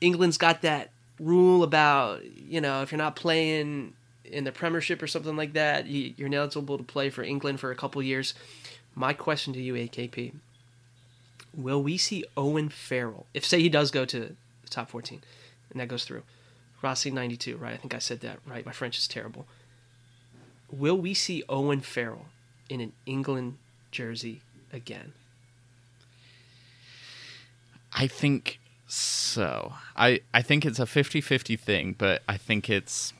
[0.00, 0.90] England's got that
[1.20, 3.92] rule about you know if you're not playing
[4.24, 7.70] in the Premiership or something like that, you, you're eligible to play for England for
[7.70, 8.34] a couple years.
[8.96, 10.34] My question to you, AKP:
[11.56, 15.22] Will we see Owen Farrell if say he does go to the top 14
[15.70, 16.24] and that goes through?
[16.84, 17.74] Racing 92, right?
[17.74, 18.64] I think I said that right.
[18.64, 19.46] My French is terrible.
[20.70, 22.26] Will we see Owen Farrell
[22.68, 23.56] in an England
[23.90, 25.12] jersey again?
[27.92, 29.74] I think so.
[29.96, 33.12] I I think it's a 50-50 thing, but I think it's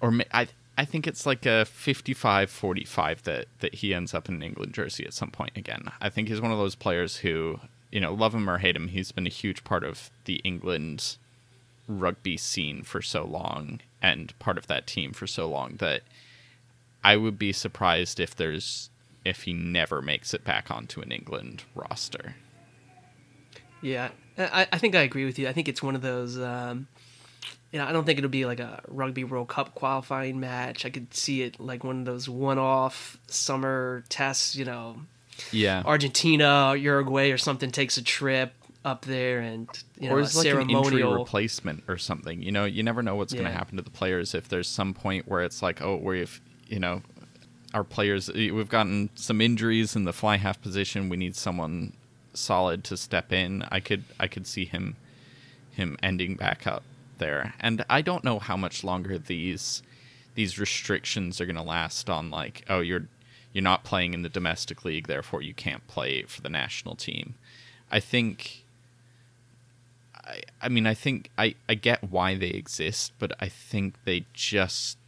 [0.00, 4.42] or I I think it's like a 55-45 that that he ends up in an
[4.42, 5.90] England jersey at some point again.
[6.00, 7.60] I think he's one of those players who,
[7.90, 11.16] you know, love him or hate him, he's been a huge part of the England
[11.88, 16.02] rugby scene for so long and part of that team for so long that
[17.04, 18.90] I would be surprised if there's
[19.24, 22.36] if he never makes it back onto an England roster.
[23.82, 25.48] Yeah, I, I think I agree with you.
[25.48, 26.38] I think it's one of those.
[26.38, 26.86] Um,
[27.72, 30.84] you know, I don't think it'll be like a Rugby World Cup qualifying match.
[30.84, 34.56] I could see it like one of those one-off summer tests.
[34.56, 34.96] You know,
[35.52, 38.52] yeah, Argentina, Uruguay, or something takes a trip
[38.86, 39.68] up there, and
[39.98, 42.40] you know, or it's like ceremonial an injury replacement or something.
[42.40, 44.94] You know, you never know what's going to happen to the players if there's some
[44.94, 47.02] point where it's like, oh, we've you know,
[47.74, 51.08] our players we've gotten some injuries in the fly half position.
[51.08, 51.94] We need someone
[52.32, 53.64] solid to step in.
[53.70, 54.96] I could I could see him
[55.72, 56.84] him ending back up
[57.18, 59.82] there, and I don't know how much longer these
[60.36, 63.08] these restrictions are going to last on like oh you're
[63.52, 67.34] you're not playing in the domestic league therefore you can't play for the national team
[67.90, 68.65] i think
[70.26, 74.24] I, I mean, I think I, I get why they exist, but I think they
[74.32, 74.98] just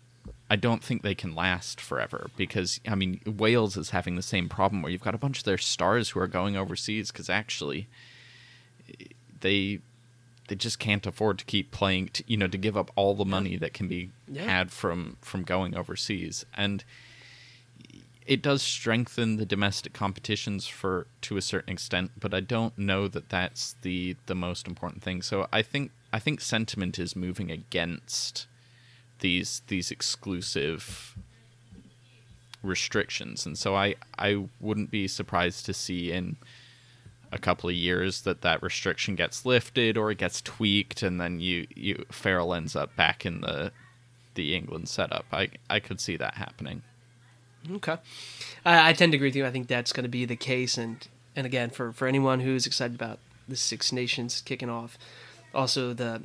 [0.51, 4.49] I don't think they can last forever because I mean Wales is having the same
[4.49, 7.87] problem where you've got a bunch of their stars who are going overseas because actually
[9.41, 9.81] they
[10.49, 13.25] they just can't afford to keep playing to, you know to give up all the
[13.25, 14.45] money that can be Yeah.
[14.45, 16.85] had from from going overseas and
[18.29, 23.09] it does strengthen the domestic competitions for to a certain extent, but I don't know
[23.09, 25.23] that that's the the most important thing.
[25.23, 28.47] So I think I think sentiment is moving against
[29.21, 31.17] these these exclusive
[32.63, 36.37] restrictions, and so I I wouldn't be surprised to see in
[37.33, 41.41] a couple of years that that restriction gets lifted or it gets tweaked, and then
[41.41, 43.73] you you Farrell ends up back in the
[44.35, 45.25] the England setup.
[45.33, 46.83] I I could see that happening.
[47.71, 47.97] Okay,
[48.65, 49.47] I, I tend to agree with you.
[49.47, 51.07] I think that's going to be the case, and
[51.37, 54.99] and again, for for anyone who's excited about the Six Nations kicking off,
[55.55, 56.23] also the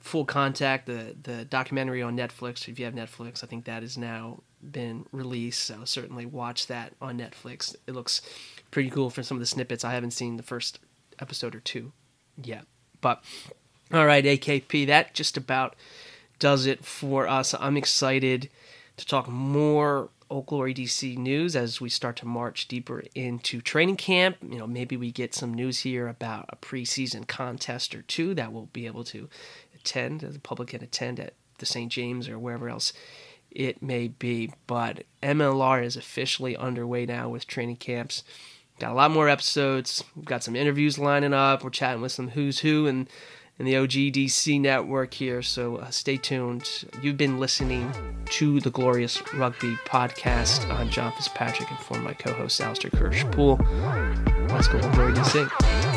[0.00, 2.68] full contact, the the documentary on Netflix.
[2.68, 5.62] If you have Netflix, I think that has now been released.
[5.64, 7.74] So certainly watch that on Netflix.
[7.86, 8.22] It looks
[8.70, 9.84] pretty cool for some of the snippets.
[9.84, 10.78] I haven't seen the first
[11.18, 11.92] episode or two
[12.42, 12.66] yet,
[13.00, 13.22] but
[13.92, 15.76] all right, AKP, that just about
[16.38, 17.54] does it for us.
[17.58, 18.48] I'm excited
[18.96, 23.96] to talk more Old Glory DC news as we start to march deeper into training
[23.96, 24.36] camp.
[24.42, 28.52] You know, maybe we get some news here about a preseason contest or two that
[28.52, 29.28] we'll be able to
[29.74, 31.90] attend, the public can attend at the St.
[31.90, 32.92] James or wherever else
[33.50, 34.52] it may be.
[34.66, 38.24] But MLR is officially underway now with training camps.
[38.80, 40.02] Got a lot more episodes.
[40.16, 41.62] We've got some interviews lining up.
[41.62, 43.08] We're chatting with some who's who and
[43.58, 45.42] in the OGDC network here.
[45.42, 46.68] So uh, stay tuned.
[47.02, 47.92] You've been listening
[48.26, 50.68] to the Glorious Rugby podcast.
[50.72, 53.60] I'm John Fitzpatrick and for my co-host Alistair Kirsch Poole.
[54.48, 55.93] Let's go Glory DC.